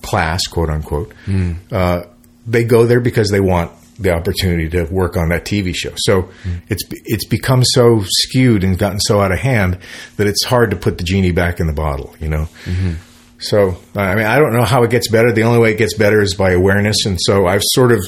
[0.00, 1.12] class, quote unquote.
[1.26, 1.56] Mm.
[1.72, 2.04] Uh,
[2.46, 5.92] they go there because they want the opportunity to work on that TV show.
[5.96, 6.62] So mm.
[6.68, 9.76] it's it's become so skewed and gotten so out of hand
[10.18, 12.14] that it's hard to put the genie back in the bottle.
[12.20, 12.48] You know.
[12.64, 12.92] Mm-hmm.
[13.38, 15.32] So I mean, I don't know how it gets better.
[15.32, 18.00] The only way it gets better is by awareness, and so I've sort of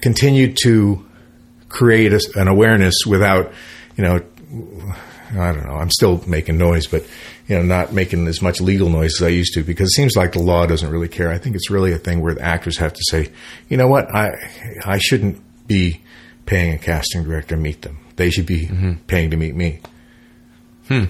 [0.00, 1.06] continued to
[1.68, 3.52] create a, an awareness without,
[3.96, 4.20] you know,
[5.32, 5.74] I don't know.
[5.74, 7.06] I'm still making noise, but
[7.46, 10.16] you know, not making as much legal noise as I used to because it seems
[10.16, 11.30] like the law doesn't really care.
[11.30, 13.30] I think it's really a thing where the actors have to say,
[13.68, 14.30] you know what, I
[14.84, 16.00] I shouldn't be
[16.46, 17.98] paying a casting director to meet them.
[18.16, 18.94] They should be mm-hmm.
[19.06, 19.80] paying to meet me.
[20.88, 21.04] Hmm.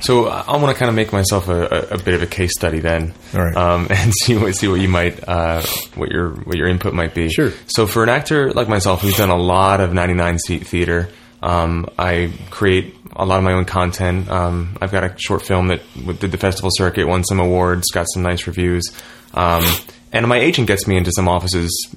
[0.00, 2.52] So I want to kind of make myself a, a, a bit of a case
[2.56, 5.62] study then, um, and see what see what you might uh,
[5.94, 7.28] what your what your input might be.
[7.30, 7.52] Sure.
[7.66, 11.08] So for an actor like myself who's done a lot of 99 seat theater,
[11.42, 14.28] um, I create a lot of my own content.
[14.30, 15.80] Um, I've got a short film that
[16.20, 18.84] did the festival circuit, won some awards, got some nice reviews.
[19.32, 19.64] Um,
[20.12, 21.94] and my agent gets me into some offices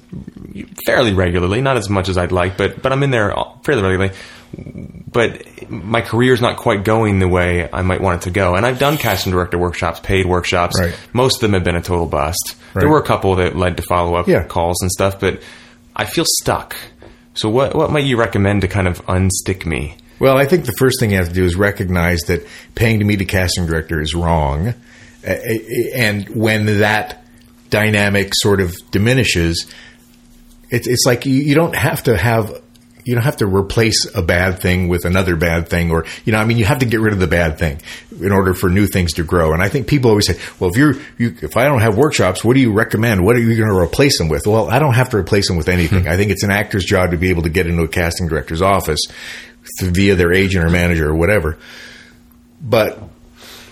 [0.84, 4.14] fairly regularly, not as much as I'd like, but but I'm in there fairly regularly.
[4.52, 8.54] But my career is not quite going the way I might want it to go.
[8.54, 10.78] And I've done casting director workshops, paid workshops.
[10.78, 10.98] Right.
[11.12, 12.56] Most of them have been a total bust.
[12.74, 12.82] Right.
[12.82, 14.44] There were a couple that led to follow up yeah.
[14.44, 15.42] calls and stuff, but
[15.94, 16.76] I feel stuck.
[17.34, 19.96] So what what might you recommend to kind of unstick me?
[20.20, 23.04] Well, I think the first thing you have to do is recognize that paying to
[23.04, 24.68] meet a casting director is wrong.
[25.26, 25.58] Uh, uh,
[25.94, 27.24] and when that
[27.70, 29.72] dynamic sort of diminishes,
[30.68, 32.60] it's, it's like you, you don't have to have
[33.04, 36.38] you don't have to replace a bad thing with another bad thing or you know
[36.38, 37.80] i mean you have to get rid of the bad thing
[38.20, 39.52] in order for new things to grow.
[39.52, 42.44] And i think people always say well if you're you, if i don't have workshops
[42.44, 43.24] what do you recommend?
[43.24, 44.46] What are you going to replace them with?
[44.46, 46.04] Well i don't have to replace them with anything.
[46.04, 46.08] Hmm.
[46.08, 48.62] I think it's an actor's job to be able to get into a casting director's
[48.62, 49.00] office
[49.82, 51.58] via their agent or manager or whatever.
[52.60, 53.02] But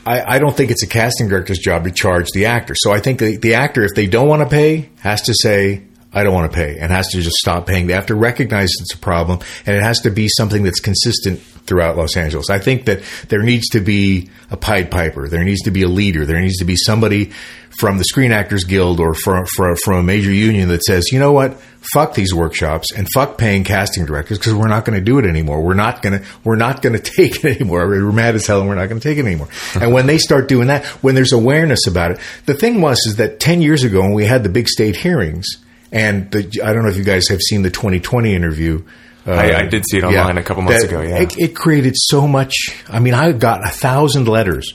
[0.07, 2.74] I, I, don't think it's a casting director's job to charge the actor.
[2.74, 5.83] So I think the, the actor, if they don't want to pay, has to say,
[6.13, 7.87] I don't want to pay and has to just stop paying.
[7.87, 11.41] They have to recognize it's a problem and it has to be something that's consistent
[11.41, 12.49] throughout Los Angeles.
[12.49, 15.29] I think that there needs to be a Pied Piper.
[15.29, 16.25] There needs to be a leader.
[16.25, 17.33] There needs to be somebody
[17.79, 21.21] from the Screen Actors Guild or from, from, from a major union that says, you
[21.21, 21.61] know what,
[21.93, 25.25] fuck these workshops and fuck paying casting directors because we're not going to do it
[25.25, 25.63] anymore.
[25.63, 27.87] We're not going to, we're not going to take it anymore.
[27.87, 29.49] We're mad as hell and we're not going to take it anymore.
[29.75, 33.17] and when they start doing that, when there's awareness about it, the thing was is
[33.17, 35.47] that 10 years ago when we had the big state hearings,
[35.93, 38.84] and the, I don't know if you guys have seen the 2020 interview
[39.28, 41.03] I, I did see it online a couple months ago.
[41.03, 42.55] Yeah, it, it created so much.
[42.89, 44.74] I mean, I got a thousand letters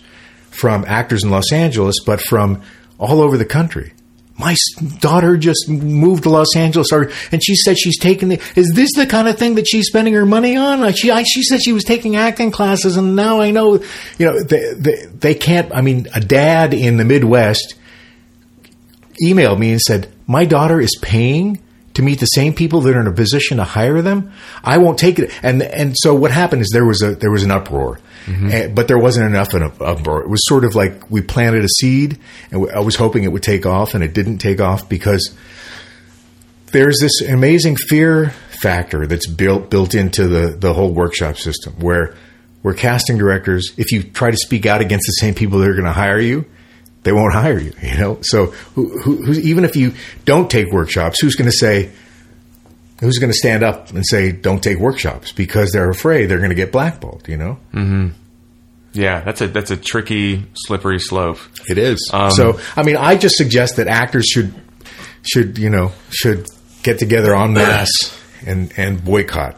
[0.51, 2.61] from actors in Los Angeles, but from
[2.99, 3.93] all over the country.
[4.37, 4.55] My
[4.99, 8.41] daughter just moved to Los Angeles, or, and she said she's taking the.
[8.55, 10.91] Is this the kind of thing that she's spending her money on?
[10.93, 13.75] She, I, she said she was taking acting classes, and now I know,
[14.17, 15.71] you know, they, they, they can't.
[15.73, 17.75] I mean, a dad in the Midwest
[19.23, 21.59] emailed me and said, "My daughter is paying
[21.93, 24.31] to meet the same people that are in a position to hire them.
[24.63, 27.43] I won't take it." And and so what happened is there was a there was
[27.43, 27.99] an uproar,
[28.51, 30.23] and, but there wasn't enough of an uproar.
[30.23, 32.17] It was sort of like we planted a seed,
[32.51, 35.35] and I was hoping it would take off, and it didn't take off because
[36.73, 42.15] there's this amazing fear factor that's built built into the the whole workshop system where
[42.61, 45.73] where casting directors if you try to speak out against the same people that are
[45.73, 46.45] going to hire you
[47.03, 49.93] they won't hire you you know so who, who, even if you
[50.25, 51.91] don't take workshops who's going to say
[52.99, 56.49] who's going to stand up and say don't take workshops because they're afraid they're going
[56.49, 57.57] to get blackballed you know
[58.93, 59.21] yeah.
[59.21, 61.39] That's a that's a tricky, slippery slope.
[61.67, 62.09] It is.
[62.13, 64.53] Um, so, I mean, I just suggest that actors should
[65.23, 66.47] should you know should
[66.83, 69.57] get together en masse and and boycott.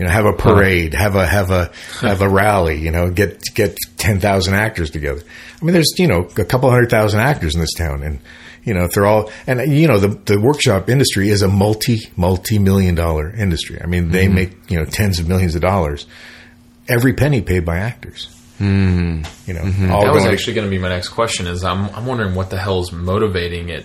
[0.00, 1.70] You know, have a parade, have a have a
[2.00, 2.78] have a rally.
[2.80, 5.20] You know, get get ten thousand actors together.
[5.60, 8.18] I mean, there's you know a couple hundred thousand actors in this town, and
[8.64, 11.98] you know if they're all and you know the the workshop industry is a multi
[12.16, 13.78] multi million dollar industry.
[13.78, 16.06] I mean, they make you know tens of millions of dollars.
[16.88, 18.34] Every penny paid by actors.
[18.58, 19.26] Mm.
[19.46, 21.46] You know, all That was going to- actually going to be my next question.
[21.46, 23.84] Is I'm I'm wondering what the hell is motivating it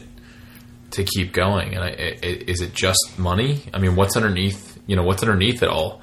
[0.91, 3.63] to keep going, and I, i- i- is it just money?
[3.73, 4.74] I mean, what's underneath?
[4.87, 6.01] You know, what's underneath it all?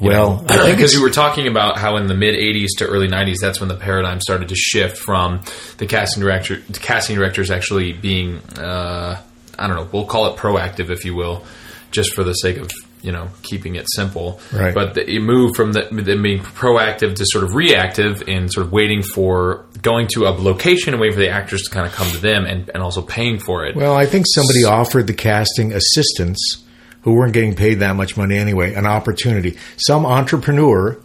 [0.00, 3.60] well, because you were talking about how in the mid '80s to early '90s, that's
[3.60, 5.42] when the paradigm started to shift from
[5.78, 9.20] the casting director, the casting directors actually being, uh,
[9.58, 11.44] I don't know, we'll call it proactive, if you will,
[11.90, 12.70] just for the sake of
[13.02, 14.40] you know keeping it simple.
[14.52, 14.74] Right.
[14.74, 18.66] But the, it moved from the, them being proactive to sort of reactive and sort
[18.66, 21.92] of waiting for going to a location and waiting for the actors to kind of
[21.92, 23.76] come to them and, and also paying for it.
[23.76, 26.64] Well, I think somebody offered the casting assistants
[27.02, 29.56] who weren't getting paid that much money anyway an opportunity.
[29.76, 31.00] Some entrepreneur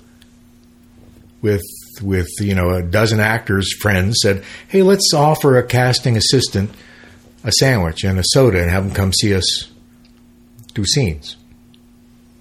[1.41, 1.63] with
[2.01, 6.71] with you know a dozen actors friends said, "Hey, let's offer a casting assistant
[7.43, 9.69] a sandwich and a soda and have them come see us
[10.73, 11.37] do scenes."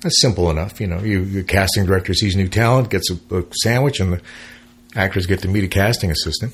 [0.00, 1.00] That's simple enough, you know.
[1.00, 4.20] You, your casting director sees new talent, gets a, a sandwich, and the
[4.94, 6.52] actors get to meet a casting assistant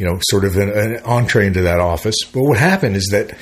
[0.00, 2.16] you know, sort of an, an entree into that office.
[2.32, 3.36] But what happened is that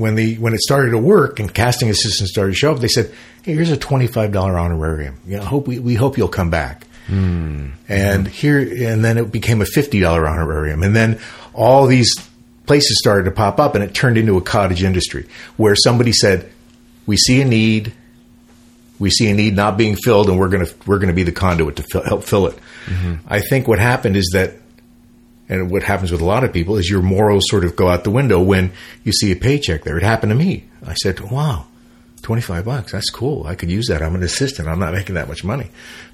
[0.00, 2.88] when the when it started to work and casting assistants started to show up, they
[2.88, 5.20] said, "Hey, here's a twenty five dollar honorarium.
[5.26, 7.70] You know, hope we, we hope you'll come back." Hmm.
[7.86, 11.20] And here, and then it became a fifty dollar honorarium, and then
[11.52, 12.14] all these
[12.64, 15.26] places started to pop up, and it turned into a cottage industry
[15.58, 16.50] where somebody said,
[17.06, 17.92] "We see a need."
[18.98, 21.22] We see a need not being filled, and we're going to we're going to be
[21.22, 22.58] the conduit to fill, help fill it.
[22.84, 23.14] Mm-hmm.
[23.26, 24.59] I think what happened is that
[25.50, 28.04] and what happens with a lot of people is your morals sort of go out
[28.04, 28.72] the window when
[29.02, 29.96] you see a paycheck there.
[29.96, 30.64] It happened to me.
[30.86, 31.66] I said, wow,
[32.22, 32.92] 25 bucks.
[32.92, 33.44] That's cool.
[33.44, 34.00] I could use that.
[34.00, 34.68] I'm an assistant.
[34.68, 35.68] I'm not making that much money,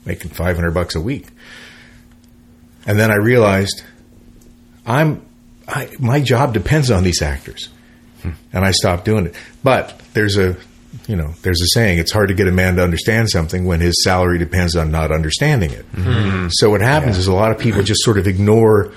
[0.07, 1.27] making 500 bucks a week.
[2.87, 3.83] And then I realized
[4.87, 5.21] I'm,
[5.69, 7.69] I, my job depends on these actors.
[8.53, 9.37] And I stopped doing it.
[9.63, 10.57] But there's a,
[11.07, 13.81] you know, there's a saying, it's hard to get a man to understand something when
[13.81, 15.93] his salary depends on not understanding it.
[15.93, 16.49] Mm-hmm.
[16.53, 18.93] So what happens is a lot of people just sort of ignore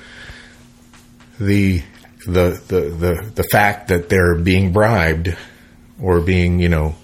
[1.39, 1.83] the
[2.25, 5.35] the the the the fact that they're being bribed
[6.01, 6.95] or being you know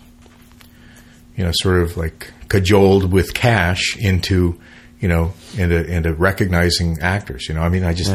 [1.36, 4.60] you know sort of like cajoled with cash into
[5.00, 7.62] you know into into recognizing actors you know?
[7.62, 8.12] I mean I just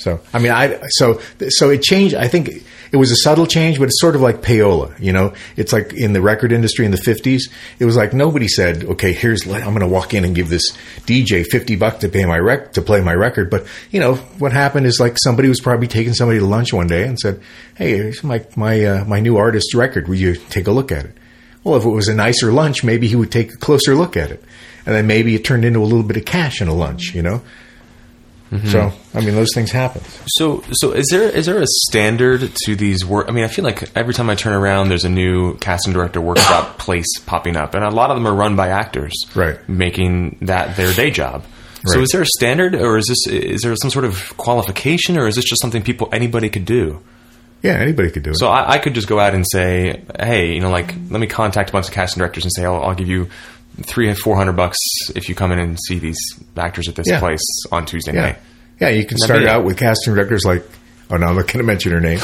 [0.00, 2.48] so I mean I so so it changed I think
[2.92, 5.34] it was a subtle change but it's sort of like payola you know?
[5.56, 7.42] It's like in the record industry in the 50s
[7.78, 10.70] it was like nobody said okay here's I'm going to walk in and give this
[11.06, 13.50] DJ 50 bucks to pay my rec to play my record.
[13.50, 16.86] But you know what happened is like somebody was probably taking somebody to lunch one
[16.86, 17.40] day and said
[17.76, 20.08] hey here's my my uh, my new artist's record.
[20.08, 21.16] Will you take a look at it?
[21.62, 24.30] Well if it was a nicer lunch maybe he would take a closer look at
[24.30, 24.42] it.
[24.86, 27.22] And then maybe it turned into a little bit of cash in a lunch you
[27.22, 27.42] know
[28.66, 32.74] so I mean those things happen So, so is there is there a standard to
[32.74, 33.28] these work?
[33.28, 36.20] I mean, I feel like every time I turn around, there's a new casting director
[36.20, 39.56] workshop place popping up, and a lot of them are run by actors, Right.
[39.68, 41.44] Making that their day job.
[41.86, 45.26] So, is there a standard, or is this is there some sort of qualification, or
[45.28, 47.00] is this just something people anybody could do?
[47.62, 50.54] yeah anybody could do it So, I, I could just go out and say, hey,
[50.54, 52.94] you know, like let me contact a bunch of casting directors and say, I'll, I'll
[52.94, 53.28] give you
[53.84, 54.78] three four hundred bucks
[55.14, 56.18] if you come in and see these
[56.56, 57.18] actors at this Yeah.
[57.18, 58.38] place on Tuesday Yeah, night.
[58.80, 58.88] yeah.
[58.90, 59.48] You can start be it.
[59.50, 60.64] out with casting directors like.
[61.12, 62.20] Oh no, I'm not going to mention her name.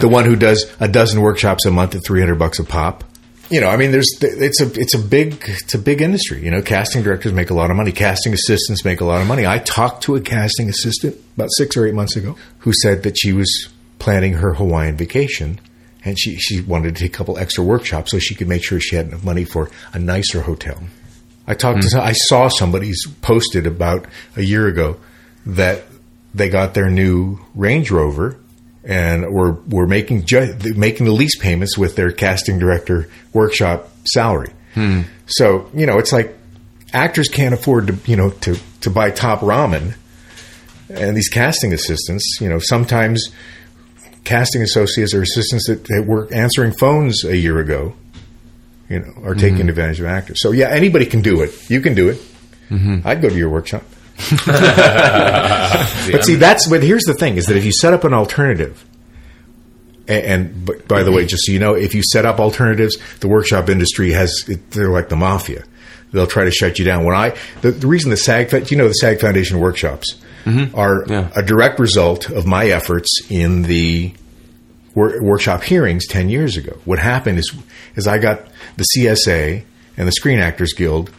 [0.00, 3.04] the one who does a dozen workshops a month at 300 bucks a pop.
[3.50, 6.42] you know, I mean, there's it's a it's a big it's a big industry.
[6.42, 7.92] You know, casting directors make a lot of money.
[7.92, 9.46] Casting assistants make a lot of money.
[9.46, 13.18] I talked to a casting assistant about six or eight months ago who said that
[13.18, 15.60] she was planning her Hawaiian vacation,
[16.02, 18.80] and she she wanted to take a couple extra workshops so she could make sure
[18.80, 20.82] she had enough money for a nicer hotel.
[21.50, 22.00] I talked to hmm.
[22.00, 24.98] I saw somebody's posted about a year ago
[25.46, 25.82] that
[26.32, 28.38] they got their new Range Rover
[28.84, 34.52] and were were making ju- making the lease payments with their casting director workshop salary.
[34.74, 35.02] Hmm.
[35.26, 36.38] So you know, it's like
[36.92, 39.96] actors can't afford to you know to to buy top ramen,
[40.88, 43.28] and these casting assistants, you know, sometimes
[44.22, 47.94] casting associates or assistants that, that were answering phones a year ago,
[48.90, 49.68] you know, are taking mm-hmm.
[49.70, 50.42] advantage of actors.
[50.42, 51.70] So yeah, anybody can do it.
[51.70, 52.16] You can do it.
[52.68, 53.06] Mm-hmm.
[53.06, 53.84] I'd go to your workshop.
[56.12, 58.84] But see, that's but here's the thing: is that if you set up an alternative,
[60.08, 60.24] and,
[60.66, 63.68] and by the way, just so you know, if you set up alternatives, the workshop
[63.68, 65.64] industry has they're like the mafia.
[66.12, 67.04] They'll try to shut you down.
[67.04, 70.74] When I the, the reason the SAG, you know, the SAG Foundation workshops mm-hmm.
[70.74, 71.30] are Yeah.
[71.36, 74.12] a direct result of my efforts in the
[74.94, 76.78] wor- workshop hearings 10 years ago.
[76.84, 77.54] What happened is,
[77.96, 79.64] is I got the CSA
[79.96, 81.10] and the Screen Actors Guild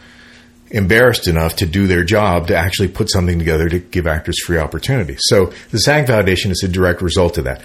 [0.70, 4.58] embarrassed enough to do their job to actually put something together to give actors free
[4.58, 5.16] opportunity.
[5.18, 7.62] So the SAG Foundation is a direct result of that.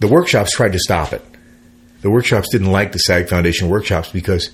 [0.00, 1.24] The workshops tried to stop it.
[2.02, 4.50] The workshops didn't like the SAG Foundation workshops because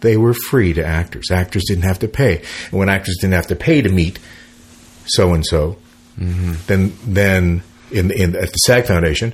[0.00, 1.30] they were free to actors.
[1.30, 2.42] Actors didn't have to pay.
[2.70, 4.18] And when actors didn't have to pay to meet
[5.06, 5.78] so and so,
[6.66, 9.32] then then in, in at the SAG Foundation,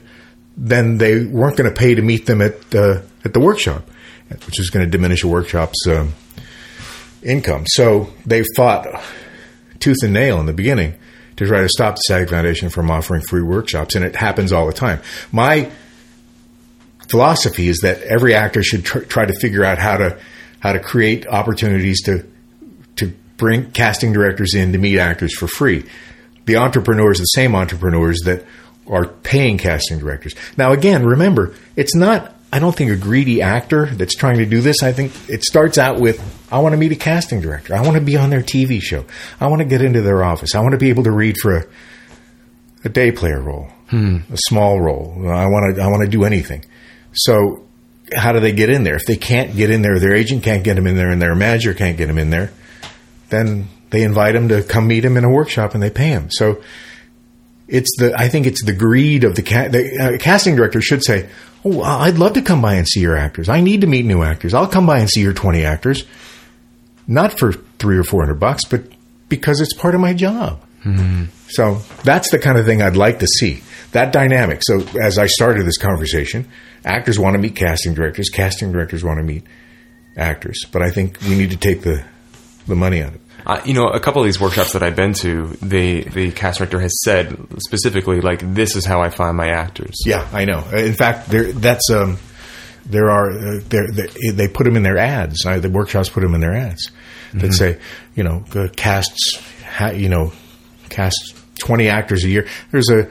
[0.56, 3.88] then they weren't going to pay to meet them at uh, at the workshop,
[4.28, 6.12] which was going to diminish a workshop's um,
[7.22, 7.64] income.
[7.66, 8.86] So they fought
[9.78, 10.94] tooth and nail in the beginning
[11.36, 14.66] to try to stop the SAG Foundation from offering free workshops, and it happens all
[14.66, 15.00] the time.
[15.30, 15.70] My
[17.08, 20.18] philosophy is that every actor should tr- try to figure out how to
[20.60, 22.24] how to create opportunities to
[22.96, 25.84] to bring casting directors in to meet actors for free.
[26.44, 28.44] The entrepreneurs, the same entrepreneurs that
[28.86, 30.34] are paying casting directors.
[30.56, 32.34] Now, again, remember, it's not.
[32.54, 34.82] I don't think a greedy actor that's trying to do this.
[34.82, 36.20] I think it starts out with
[36.52, 37.74] I want to meet a casting director.
[37.74, 39.06] I want to be on their TV show.
[39.40, 40.54] I want to get into their office.
[40.54, 41.64] I want to be able to read for a
[42.84, 44.18] a day player role, hmm.
[44.30, 45.14] a small role.
[45.28, 46.64] I want to I want to do anything.
[47.12, 47.64] So
[48.14, 48.96] how do they get in there?
[48.96, 51.34] If they can't get in there, their agent can't get them in there, and their
[51.34, 52.50] manager can't get them in there,
[53.30, 56.28] then they invite them to come meet them in a workshop, and they pay them.
[56.30, 56.62] So
[57.72, 61.02] it's the I think it's the greed of the, ca- the uh, casting director should
[61.02, 61.28] say,
[61.64, 63.48] "Oh, I'd love to come by and see your actors.
[63.48, 64.54] I need to meet new actors.
[64.54, 66.04] I'll come by and see your twenty actors,
[67.06, 68.82] not for three or four hundred bucks, but
[69.28, 70.60] because it's part of my job."
[71.48, 73.62] So that's the kind of thing I'd like to see.
[73.92, 74.60] That dynamic.
[74.62, 76.48] So as I started this conversation,
[76.84, 79.44] actors want to meet casting directors, casting directors want to meet
[80.16, 80.64] actors.
[80.72, 82.02] But I think we need to take the
[82.66, 83.20] the money out of it.
[83.44, 86.58] Uh, you know, a couple of these workshops that I've been to, the the cast
[86.58, 89.96] director has said specifically, like, this is how I find my actors.
[90.06, 90.64] Yeah, I know.
[90.72, 92.18] In fact, there that's um,
[92.86, 95.44] there are uh, there they, they put them in their ads.
[95.44, 96.90] Uh, the workshops put them in their ads
[97.34, 97.78] that say,
[98.14, 100.32] you know, uh, casts, ha, you know,
[100.90, 102.46] cast twenty actors a year.
[102.70, 103.08] There's a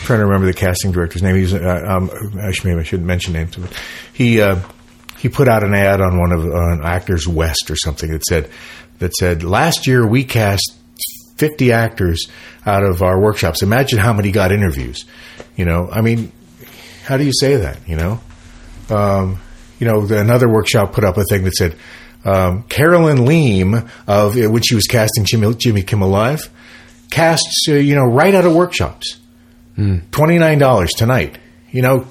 [0.00, 1.36] I'm trying to remember the casting director's name.
[1.36, 2.10] He's uh, um,
[2.40, 3.70] actually maybe I shouldn't mention names, but
[4.14, 4.60] he uh,
[5.18, 8.50] he put out an ad on one of on Actors West or something that said
[9.00, 10.76] that said last year we cast
[11.36, 12.28] 50 actors
[12.64, 13.62] out of our workshops.
[13.62, 15.04] Imagine how many got interviews.
[15.56, 16.30] You know, I mean,
[17.04, 17.88] how do you say that?
[17.88, 18.20] You know,
[18.90, 19.40] um,
[19.78, 21.76] you know, another workshop put up a thing that said
[22.24, 26.50] um, Carolyn Leem of when she was casting Jimmy, Jimmy Kimmel Live
[27.10, 29.18] casts uh, you know right out of workshops.
[30.10, 31.38] Twenty nine dollars tonight.
[31.70, 32.06] You know,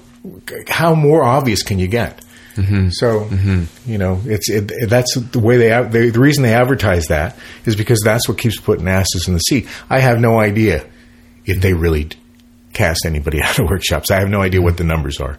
[0.67, 2.23] how more obvious can you get?
[2.61, 2.89] Mm-hmm.
[2.91, 3.91] So mm-hmm.
[3.91, 6.09] you know, it's it, it- that's the way they, they.
[6.09, 9.67] The reason they advertise that is because that's what keeps putting asses in the seat.
[9.89, 10.85] I have no idea
[11.45, 12.09] if they really
[12.73, 14.11] cast anybody out of workshops.
[14.11, 15.37] I have no idea what the numbers are.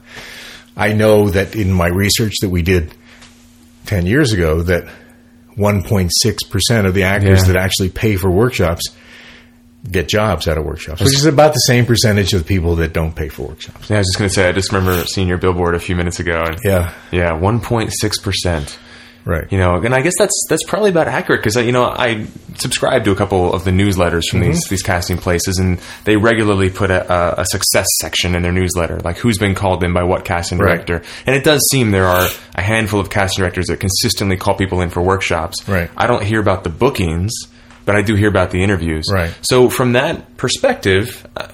[0.77, 2.93] I know that in my research that we did
[3.87, 4.85] ten years ago, that
[5.57, 6.11] 1.6
[6.51, 7.53] percent of the actors Yeah.
[7.53, 8.83] that actually pay for workshops
[9.89, 13.15] get jobs out of workshops, which is about the same percentage of people that don't
[13.15, 13.89] pay for workshops.
[13.89, 15.97] Yeah, I was just going to say, I just remember seeing your billboard a few
[15.97, 16.43] minutes ago.
[16.45, 18.79] And Yeah, yeah, 1.6%.
[19.25, 19.51] right.
[19.51, 22.27] You know, and I guess that's that's probably about accurate because you know I
[22.57, 24.71] subscribe to a couple of the newsletters from these mm-hmm.
[24.71, 28.99] these casting places, and they regularly put a, a, a success section in their newsletter,
[29.01, 30.85] like who's been called in by what casting Right.
[30.87, 31.03] director.
[31.27, 34.81] And it does seem there are a handful of casting directors that consistently call people
[34.81, 35.67] in for workshops.
[35.69, 35.91] Right.
[35.97, 37.33] I don't hear about the bookings,
[37.91, 39.07] but I do hear about the interviews.
[39.13, 39.35] Right.
[39.43, 41.49] So from that perspective, uh,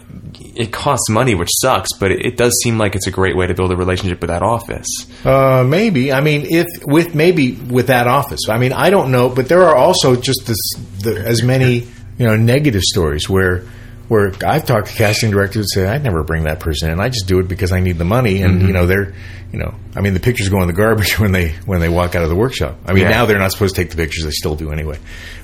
[0.55, 3.55] it costs money, which sucks, but it, does seem like it's a great way to
[3.55, 4.87] build a relationship with that office.
[5.24, 6.12] Uh, maybe.
[6.12, 8.41] I mean, if with maybe with that office.
[8.49, 10.59] I mean, I don't know, but there are also just this,
[11.03, 11.87] the, as many
[12.18, 13.64] you know negative stories where
[14.09, 17.01] where I've talked to casting directors and say I'd never bring that person in.
[17.01, 18.66] I just do it because I need the money, and Mm-hmm.
[18.66, 19.14] you know they're
[19.53, 22.14] you know I mean the pictures go in the garbage when they when they walk
[22.14, 22.78] out of the workshop.
[22.87, 23.11] I mean Yeah.
[23.11, 24.99] now they're not supposed to take the pictures; they still do anyway.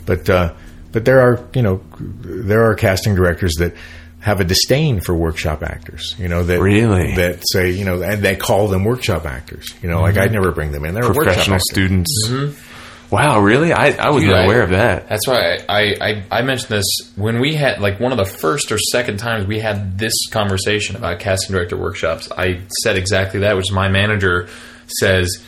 [0.07, 0.55] But uh,
[0.93, 3.75] but there are you know there are casting directors that
[4.21, 6.15] have a disdain for workshop actors.
[6.19, 7.17] You know that Really?
[7.17, 9.67] that say you know and they call them workshop actors.
[9.83, 10.35] You know, like I'd mm-hmm.
[10.35, 10.95] never bring them in.
[10.95, 11.71] They're workshop Professional actors.
[11.73, 12.29] students.
[12.29, 12.69] Mm-hmm.
[13.15, 13.75] Wow, really?
[13.75, 15.07] I, I was Dude, not I- aware of that.
[15.07, 18.25] That's why I, I, I, I mentioned this when we had like one of the
[18.25, 22.31] first or second times we had this conversation about casting director workshops.
[22.33, 24.49] I said exactly that, which my manager
[24.87, 25.45] says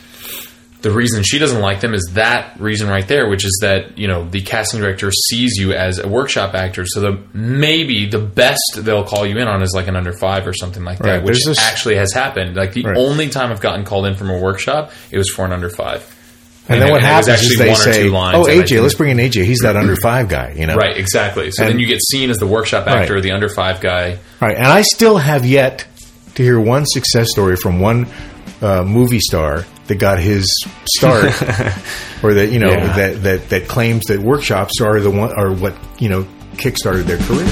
[0.81, 4.07] the reason she doesn't like them is that reason right there, which is that you
[4.07, 8.61] know the casting director sees you as a workshop actor, so the maybe the best
[8.77, 11.23] they'll call you in on is like an under five or something like that, Right,
[11.23, 12.55] which this- actually has happened.
[12.55, 12.97] Like the Right.
[12.97, 16.05] only time I've gotten called in from a workshop, it was for an under five.
[16.67, 19.45] And then what was happens is they say, "Oh, AJ, let's bring in AJ.
[19.45, 21.51] He's that under five guy." You know, Right, exactly.
[21.51, 23.23] So then you get seen as the workshop actor, Right.
[23.23, 24.17] the under five guy.
[24.41, 25.85] Right, and I still have yet
[26.33, 28.07] to hear one success story from one
[28.63, 30.45] uh, movie star that got his
[30.95, 31.25] start,
[32.23, 32.95] or that you know Yeah.
[32.95, 36.25] that, that that claims that workshops are the one are what you know
[36.55, 37.45] kickstarted their career.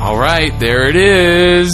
[0.00, 1.70] All right, there it is.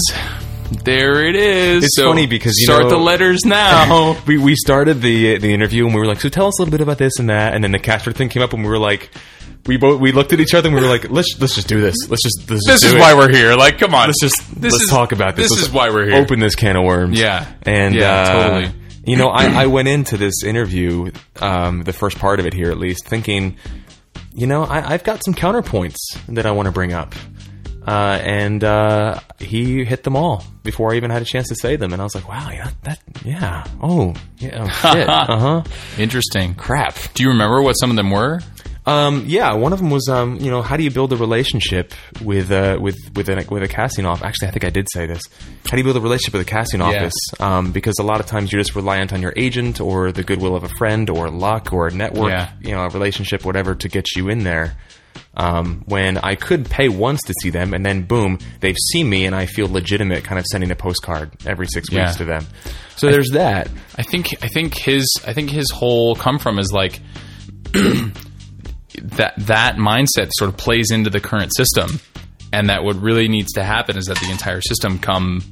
[0.82, 1.84] There it is.
[1.84, 4.18] It's funny because, you start know- the letters now.
[4.26, 6.72] we we started the the interview and we were like, so tell us a little
[6.72, 8.80] bit about this and that, and then the caster thing came up and we were
[8.80, 9.10] like,
[9.66, 11.80] we both we looked at each other and we were like, let's let's just do
[11.80, 11.94] this.
[12.08, 13.16] Let's just let's this just is why it.
[13.16, 13.54] we're here.
[13.54, 14.06] Like, come on.
[14.08, 15.46] Let's just This let's is- talk about this.
[15.50, 16.16] this Let's is why we're here.
[16.20, 17.18] Open this can of worms.
[17.18, 17.46] Yeah.
[17.62, 18.72] and Yeah, uh, totally.
[19.04, 22.72] You know, I, I went into this interview, um, the first part of it here
[22.72, 23.56] at least, thinking,
[24.34, 25.94] you know, I, I've got some counterpoints
[26.28, 27.14] that I want to bring up.
[27.86, 31.76] Uh, and uh, he hit them all before I even had a chance to say
[31.76, 35.62] them, and I was like, "Wow, yeah, that, yeah, oh, yeah, oh, shit, uh huh,
[35.96, 36.56] Interesting.
[36.56, 38.40] crap." Do you remember what some of them were?
[38.86, 41.92] Um, yeah, one of them was, um, you know, how do you build a relationship
[42.22, 44.22] with uh, with with a, with a casting office?
[44.24, 45.22] Actually, I think I did say this.
[45.64, 47.14] How do you build a relationship with a casting office?
[47.40, 50.54] Um, because a lot of times you're just reliant on your agent or the goodwill
[50.54, 52.52] of a friend or luck or a network, Yeah.
[52.60, 54.76] you know, a relationship, whatever, to get you in there.
[55.38, 59.26] Um, when I could pay once to see them, and then boom, they've seen me,
[59.26, 62.04] and I feel legitimate, kind of sending a postcard every six Yeah.
[62.06, 62.46] weeks to them.
[62.96, 63.68] So there's that.
[63.98, 67.00] I think I think his I think his whole come from is like
[69.02, 72.00] that that mindset sort of plays into the current system,
[72.52, 75.42] and that what really needs to happen is that the entire system come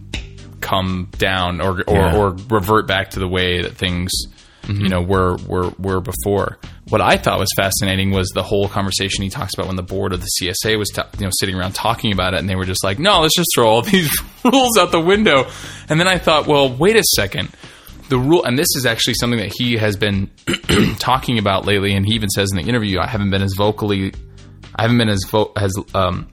[0.61, 2.16] come down or or, Yeah.
[2.16, 4.11] or revert back to the way that things
[4.66, 4.86] you mm-hmm.
[4.86, 6.59] know were were were before.
[6.88, 10.12] What I thought was fascinating was the whole conversation he talks about when the board
[10.12, 12.64] of the CSA was ta- you know sitting around talking about it, and they were
[12.64, 14.11] just like, "No, let's just throw all these
[14.45, 15.47] rules out the window."
[15.88, 17.51] And then I thought, well, wait a second
[18.09, 20.31] the rule, and this is actually something that he has been
[20.99, 24.13] talking about lately, and he even says in the interview, "I haven't been as vocally,
[24.77, 26.29] I haven't been as vo- as um,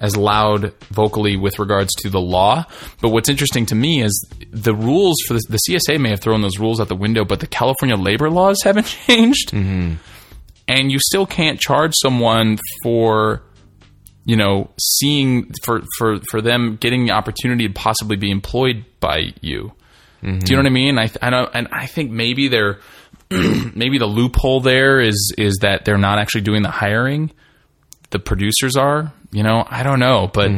[0.00, 2.64] as loud vocally with regards to the law."
[3.00, 6.40] But what's interesting to me is the rules for the, the CSA may have thrown
[6.42, 11.26] those rules out the window, but the California labor laws haven't changed, and you still
[11.26, 13.42] can't charge someone for
[14.24, 19.32] you know seeing for for for them getting the opportunity to possibly be employed by
[19.40, 19.72] you.
[20.22, 20.98] Do you know what I mean?
[20.98, 22.78] I, I know, and I think maybe they're
[23.30, 27.30] maybe the loophole there is is that they're not actually doing the hiring.
[28.10, 29.12] The producers are.
[29.32, 30.50] You know, I don't know, but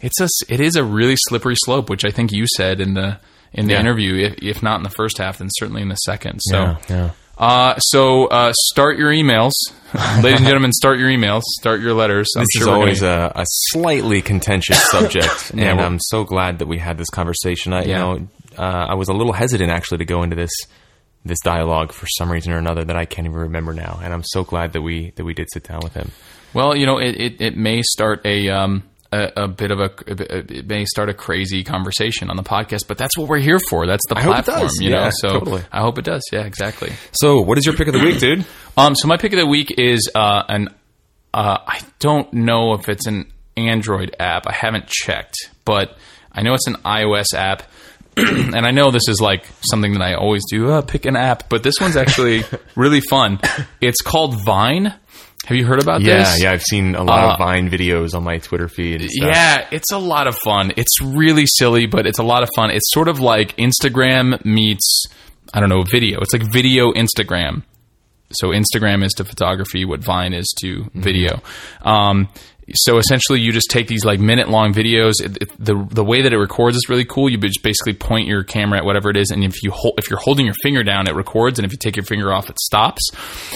[0.00, 3.18] it's a it is a really slippery slope, which I think you said in the
[3.52, 3.80] in the Yeah.
[3.80, 4.14] interview.
[4.26, 6.40] If, if not in the first half, then certainly in the second.
[6.40, 6.58] So.
[6.58, 7.10] Yeah, yeah.
[7.36, 9.52] Uh, so uh, start your emails,
[10.22, 10.72] ladies and gentlemen.
[10.72, 11.42] Start your emails.
[11.60, 12.28] Start your letters.
[12.36, 16.58] I'm This sure is always gonna- a, a slightly contentious subject, and I'm so glad
[16.60, 17.72] that we had this conversation.
[17.74, 17.86] I, Yeah.
[18.14, 18.28] you know,
[18.58, 20.52] uh, I was a little hesitant actually to go into this
[21.24, 24.24] this dialogue for some reason or another that I can't even remember now, and I'm
[24.24, 26.10] so glad that we that we did sit down with him.
[26.54, 29.90] Well, you know, it, it, it may start a um a, a bit of a
[30.06, 33.86] it may start a crazy conversation on the podcast, but that's what we're here for.
[33.86, 35.10] That's the I platform, you know.
[35.12, 35.62] So totally.
[35.70, 36.22] I hope it does.
[36.32, 36.92] Yeah, exactly.
[37.12, 38.44] So, what is your pick of the week, dude?
[38.76, 40.68] Um, so my pick of the week is uh, an
[41.34, 44.46] uh, I don't know if it's an Android app.
[44.46, 45.96] I haven't checked, but
[46.32, 47.64] I know it's an iOS app.
[48.16, 51.48] and I know this is like something that I always do, uh, pick an app,
[51.48, 52.44] but this one's actually
[52.76, 53.40] really fun.
[53.80, 54.94] It's called Vine.
[55.46, 56.38] Have you heard about Yeah, this?
[56.40, 56.44] yeah.
[56.48, 59.00] Yeah, I've seen a lot Uh, of Vine videos on my Twitter feed.
[59.02, 59.28] And stuff.
[59.34, 60.72] Yeah, it's a lot of fun.
[60.76, 62.70] It's really silly, but it's a lot of fun.
[62.70, 65.04] It's sort of like Instagram meets
[65.54, 66.20] I don't know video.
[66.20, 67.62] It's like video Instagram.
[68.34, 71.42] So Instagram is to photography what Vine is to video.
[71.82, 72.28] Um,
[72.74, 75.14] so essentially, you just take these like minute long videos.
[75.22, 77.28] It, it, the the way that it records is really cool.
[77.28, 80.10] You just basically point your camera at whatever it is, and if you hold, if
[80.10, 82.58] you're holding your finger down, it records, and if you take your finger off, it
[82.58, 83.10] stops.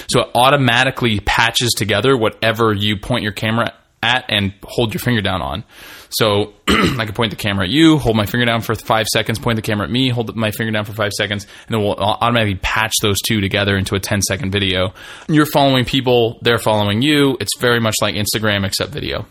[0.09, 3.73] So it automatically patches together whatever you point your camera
[4.03, 5.65] at and hold your finger down on.
[6.11, 9.39] So I can point the camera at you, hold my finger down for five seconds,
[9.39, 11.95] point the camera at me, hold my finger down for five seconds, and then we'll
[11.95, 14.93] automatically patch those two together into a 10 second video.
[15.29, 17.37] You're following people, they're following you.
[17.41, 19.27] It's very much like Instagram except video.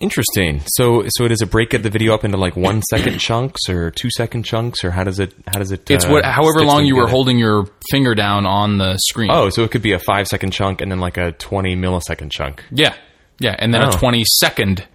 [0.00, 0.60] Interesting.
[0.66, 4.10] So, so does it break the video up into like one second chunks or two
[4.10, 5.32] second chunks, or how does it?
[5.46, 5.88] How does it?
[5.88, 9.30] It's uh, what, however long you were holding your finger down on the screen.
[9.32, 12.32] Oh, so it could be a five second chunk and then like a twenty millisecond
[12.32, 12.64] chunk.
[12.70, 12.94] yeah,
[13.38, 13.88] yeah, and then Oh.
[13.88, 14.86] a 20 second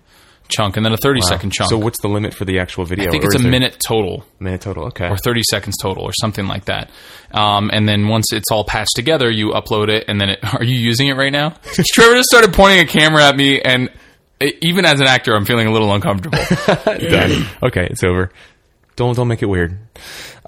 [0.50, 1.70] chunk, and then a 30 second chunk.
[1.70, 3.08] So what's the limit for the actual video?
[3.08, 4.26] I think it's a minute total.
[4.40, 4.86] Minute total.
[4.86, 5.08] Okay.
[5.08, 6.90] or 30 seconds total or something like that.
[7.32, 10.64] Um, and then once it's all patched together, you upload it and then it, are
[10.64, 11.50] you using it right now?
[11.94, 13.90] Trevor just started pointing a camera at me and
[14.40, 16.40] it, even as an actor, I'm feeling a little uncomfortable.
[16.86, 17.46] Done.
[17.62, 18.32] Okay, it's over.
[18.96, 19.78] Don't don't make it weird.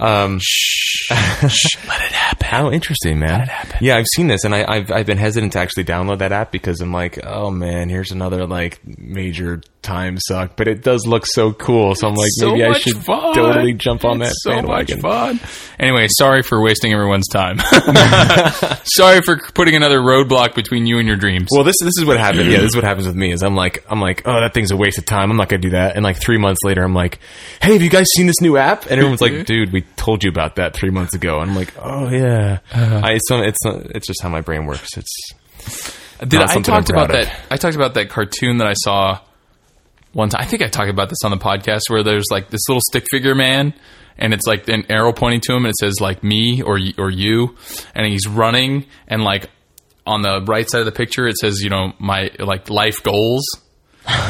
[0.01, 0.39] Um,
[1.11, 2.47] Let it happen.
[2.47, 3.49] how interesting, man.
[3.81, 6.51] Yeah, I've seen this, and I, I've I've been hesitant to actually download that app
[6.51, 10.55] because I'm like, oh man, here's another like major time suck.
[10.55, 13.33] But it does look so cool, so I'm like, So maybe I should fun.
[13.35, 14.99] totally jump on It's that so much bandwagon.
[14.99, 15.39] fun.
[15.79, 17.59] Anyway, sorry for wasting everyone's time.
[18.83, 21.47] sorry for putting another roadblock between you and your dreams.
[21.51, 22.49] Well, this this is what happened.
[22.51, 23.31] Yeah, this is what happens with me.
[23.31, 25.31] Is I'm like I'm like, oh, that thing's a waste of time.
[25.31, 25.95] I'm not gonna do that.
[25.95, 27.19] And like three months later, I'm like,
[27.61, 28.83] hey, have you guys seen this new app?
[28.83, 31.39] And everyone's like, dude, we told you about that three months ago.
[31.39, 32.59] And I'm like, oh yeah.
[32.71, 33.01] Uh-huh.
[33.03, 34.97] I, it's it's it's just how my brain works.
[34.97, 35.33] It's
[36.19, 37.27] Did Not I something I'm talked about proud of.
[37.27, 37.41] that?
[37.51, 39.19] I talked about that cartoon that I saw
[40.13, 40.41] one time.
[40.41, 43.05] I think I talked about this on the podcast where there's like this little stick
[43.09, 43.73] figure man,
[44.17, 47.09] and it's like an arrow pointing to him, and it says like me or or
[47.09, 47.55] you,
[47.95, 49.49] and he's running, and like
[50.05, 53.43] on the right side of the picture it says you know my like life goals.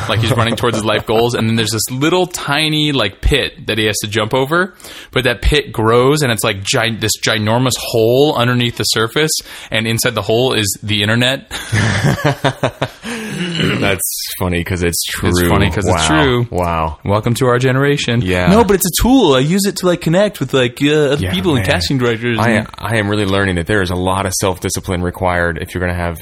[0.09, 3.67] Like he's running towards his life goals, and then there's this little tiny like pit
[3.67, 4.73] that he has to jump over,
[5.11, 9.31] but that pit grows and it's like gi- this ginormous hole underneath the surface,
[9.71, 11.49] and inside the hole is the internet.
[13.01, 15.29] that's funny because it's true.
[15.29, 16.23] It's funny 'cause it's Wow.
[16.23, 16.47] true.
[16.51, 16.99] Wow.
[17.05, 18.21] Welcome to our generation.
[18.21, 18.47] Yeah.
[18.47, 19.33] No, but it's a tool.
[19.35, 22.37] I use it to like connect with like uh, other Yeah, people and casting directors.
[22.39, 25.57] I and- I am really learning that there is a lot of self discipline required
[25.61, 26.19] if you're going to have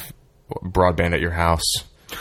[0.63, 1.63] broadband at your house.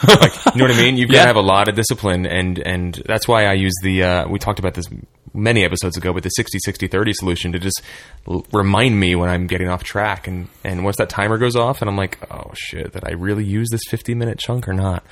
[0.09, 0.97] Like, you know what I mean?
[0.97, 1.23] You've got Yeah.
[1.23, 4.03] to have a lot of discipline, and and that's why I use the.
[4.03, 4.87] Uh, we talked about this
[5.35, 7.83] many episodes ago, but the 60 60 30 solution to just
[8.29, 11.81] l- remind me when I'm getting off track, and and once that timer goes off,
[11.81, 15.05] and I'm like, oh shit, did I really use this 50 minute chunk or not?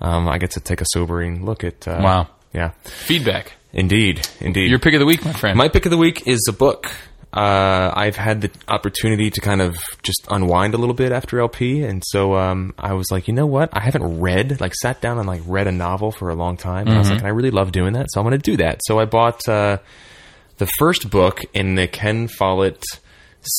[0.00, 1.86] Um, I get to take a sobering look at.
[1.86, 2.28] Uh, Wow.
[2.52, 2.70] Yeah.
[2.84, 3.52] feedback.
[3.72, 4.26] Indeed.
[4.40, 4.70] Indeed.
[4.70, 5.58] Your pick of the week, my friend.
[5.58, 6.92] My pick of the week is a book.
[7.36, 11.82] Uh, I've had the opportunity to kind of just unwind a little bit after LP,
[11.82, 13.70] and so um, I was like, you know what?
[13.72, 16.86] I haven't read, like, sat down and like read a novel for a long time,
[16.86, 18.56] and I was like, and I really love doing that, so I'm going to do
[18.58, 18.80] that.
[18.86, 19.78] So I bought uh,
[20.58, 22.84] the first book in the Ken Follett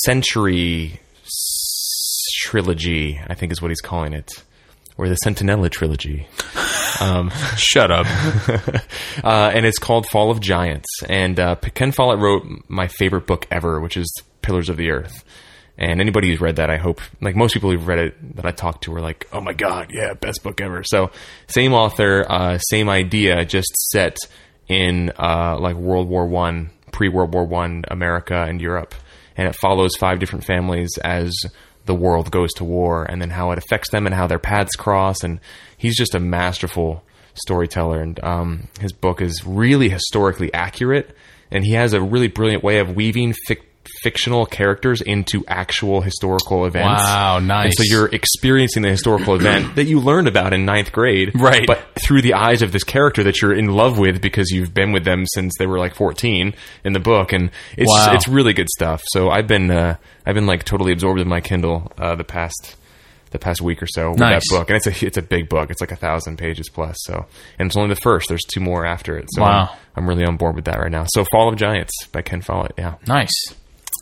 [0.04, 4.32] Century s- trilogy, I think is what he's calling it,
[4.98, 6.28] or the Sentinella trilogy.
[7.58, 8.06] Shut up.
[9.24, 10.88] uh, and it's called Fall of Giants.
[11.08, 14.12] And uh, Ken Follett wrote my favorite book ever, which is
[14.42, 15.24] Pillars of the Earth.
[15.78, 18.52] And anybody who's read that, I hope, like most people who've read it that I
[18.52, 21.12] talked to, were like, "Oh my god, yeah, best book ever." So,
[21.48, 24.16] same author, uh, same idea, just set
[24.70, 28.96] in uh, like World War One, pre World War One America and Europe,
[29.36, 31.34] and it follows five different families as
[31.86, 34.76] the world goes to war, and then how it affects them and how their paths
[34.76, 35.24] cross.
[35.24, 35.40] And
[35.78, 37.04] he's just a masterful
[37.36, 41.16] storyteller, and um, his book is really historically accurate,
[41.52, 43.64] and he has a really brilliant way of weaving fic-
[44.04, 47.04] fictional characters into actual historical events.
[47.04, 47.66] Wow, nice.
[47.66, 51.66] And so you're experiencing the historical event that you learned about in ninth grade, Right.
[51.68, 54.92] But through the eyes of this character that you're in love with because you've been
[54.92, 56.54] with them since they were like 14
[56.84, 58.14] in the book, and it's Wow.
[58.14, 59.02] it's really good stuff.
[59.08, 62.76] So I've been uh, I've been like totally absorbed in my Kindle uh, the past
[63.32, 64.44] the past week or so with Nice.
[64.50, 65.70] that book, and it's a it's a big book.
[65.70, 66.96] It's like a thousand pages plus.
[67.02, 67.26] So
[67.60, 68.30] and it's only the first.
[68.30, 69.28] There's two more after it.
[69.32, 69.70] So Wow.
[69.72, 71.04] I'm, I'm really on board with that right now.
[71.08, 72.74] So Fall of Giants by Ken Follett.
[72.78, 72.96] Yeah.
[73.08, 73.32] nice.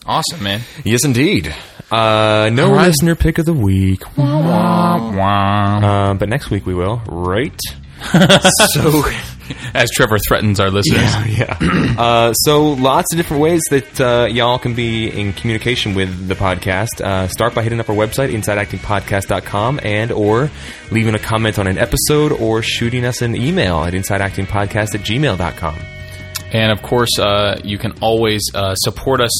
[0.06, 0.60] Awesome, man.
[0.84, 1.54] Yes, indeed.
[1.90, 2.86] Uh, no All right.
[2.88, 4.02] listener pick of the week.
[4.16, 5.80] Wow.
[5.82, 7.58] Uh, but next week we will, right?
[8.72, 9.02] so
[9.74, 11.14] As Trevor threatens our listeners.
[11.38, 11.56] Yeah.
[11.98, 16.34] uh, so lots of different ways that uh, y'all can be in communication with the
[16.34, 17.00] podcast.
[17.00, 20.50] Uh, start by hitting up our website, insideactingpodcast.com, and or
[20.90, 25.78] leaving a comment on an episode or shooting us an email at insideactingpodcast at gmail.com.
[26.52, 29.32] And of course, uh, you can always uh, support us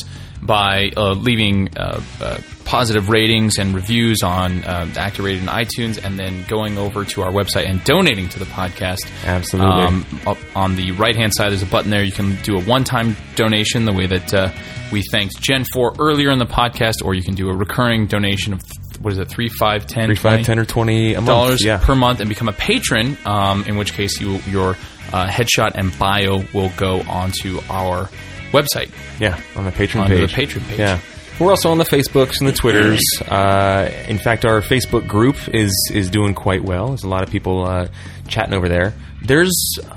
[0.45, 6.03] by uh, leaving uh, uh, positive ratings and reviews on uh, Actor Rated in iTunes,
[6.05, 9.11] and then going over to our website and donating to the podcast.
[9.25, 9.83] Absolutely.
[9.83, 12.03] Um, up on the right hand side, there's a button there.
[12.03, 14.51] You can do a one time donation, the way that uh,
[14.93, 18.53] we thanked Jen for earlier in the podcast, or you can do a recurring donation
[18.53, 18.63] of
[19.01, 20.45] what is it, three, five, ten, Three, five, 20?
[20.45, 21.27] ten, or 20 a month.
[21.27, 21.79] dollars yeah.
[21.79, 23.19] per month and become a patron.
[23.27, 24.77] Um, in which case, you your
[25.13, 28.09] uh, headshot and bio will go onto our
[28.55, 28.91] website.
[29.21, 30.35] Yeah, on the Patreon page.
[30.35, 30.79] the Patreon page.
[30.79, 31.01] Yeah.
[31.41, 33.03] We're also on the Facebooks and the Twitters.
[33.27, 36.89] Uh, in fact, our Facebook group is is doing quite well.
[36.89, 37.89] There's a lot of people uh,
[38.29, 38.95] chatting over there.
[39.21, 39.53] There's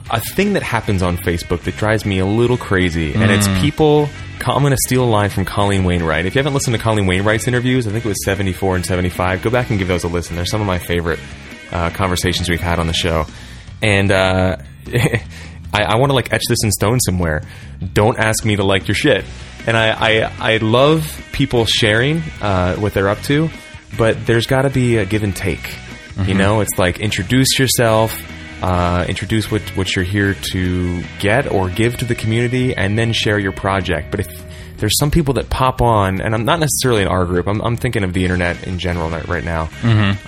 [0.10, 4.10] a thing that happens on Facebook that drives me a little crazy, and it's people.
[4.46, 6.26] I'm going to steal a line from Colleen Wainwright.
[6.26, 9.42] If you haven't listened to Colleen Wainwright's interviews, I think it was 74 and 75.
[9.42, 10.36] Go back and give those a listen.
[10.36, 11.20] They're some of my favorite
[11.72, 13.26] uh, conversations we've had on the show,
[13.84, 14.12] and.
[15.78, 17.44] I, I want to like etch this in stone somewhere.
[17.94, 19.24] Don't ask me to like your shit.
[19.68, 23.50] And I, I, I love people sharing uh, what they're up to,
[23.98, 25.76] but there's got to be a give and take.
[26.26, 28.20] You know, it's like introduce yourself,
[28.64, 33.14] uh, introduce what, what you're here to get or give to the community, and then
[33.14, 34.10] share your project.
[34.10, 34.28] But if
[34.78, 37.78] there's some people that pop on, and I'm not necessarily in our group, I'm, I'm
[37.78, 39.70] thinking of the internet in general right- now.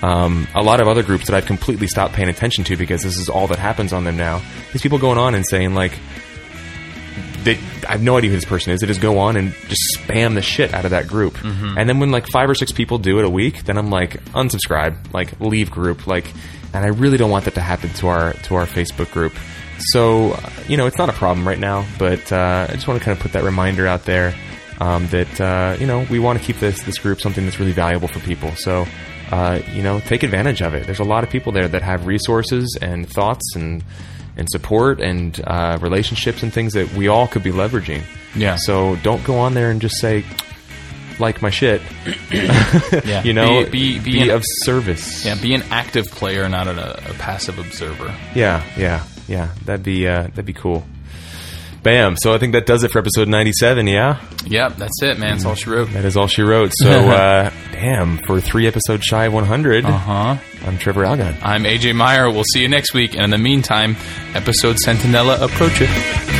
[0.03, 3.17] Um, a lot of other groups that I've completely stopped paying attention to because this
[3.17, 4.41] is all that happens on them now.
[4.71, 5.93] These people going on and saying like,
[7.43, 7.53] they,
[7.88, 8.81] I have no idea who this person is.
[8.81, 11.35] They just go on and just spam the shit out of that group.
[11.35, 11.77] Mm-hmm.
[11.77, 14.23] And then when like five or six people do it a week, then I'm like
[14.34, 16.26] unsubscribe, like leave group, like.
[16.71, 19.34] And I really don't want that to happen to our to our Facebook group.
[19.80, 20.38] So
[20.68, 23.18] you know, it's not a problem right now, but uh, I just want to kind
[23.18, 24.35] of put that reminder out there
[24.80, 27.72] um, that uh, you know we want to keep this this group something that's really
[27.73, 28.56] valuable for people.
[28.56, 28.85] So.
[29.31, 30.88] Uh, you know, take advantage of it.
[30.88, 33.84] There's a lot of people there that have resources and thoughts and
[34.38, 38.01] and support and uh, relationships and things that we all could be leveraging.
[38.35, 38.56] Yeah.
[38.56, 40.23] So don't go on there and just say
[41.19, 41.81] like my shit.
[43.06, 43.22] Yeah.
[43.23, 45.26] You know, be, be, be, be an, of service.
[45.26, 48.15] yeah, be an active player, not a, a passive observer.
[48.34, 49.49] yeah, yeah, yeah.
[49.65, 50.85] That'd be uh, that'd be cool.
[51.81, 52.18] Bam.
[52.18, 53.88] So I think that does it for episode 97.
[53.88, 55.31] Yeah, Yep, that's it, man.
[55.38, 55.89] That's all she wrote.
[55.93, 56.72] that is all she wrote.
[56.76, 60.38] So uh, damn, for three episodes shy of 100, Uh huh.
[60.65, 61.39] I'm Trevor Algatt.
[61.41, 62.30] I'm AJ Meyer.
[62.30, 63.14] We'll see you next week.
[63.14, 63.95] And in the meantime,
[64.34, 66.38] episode Sentinella approacheth.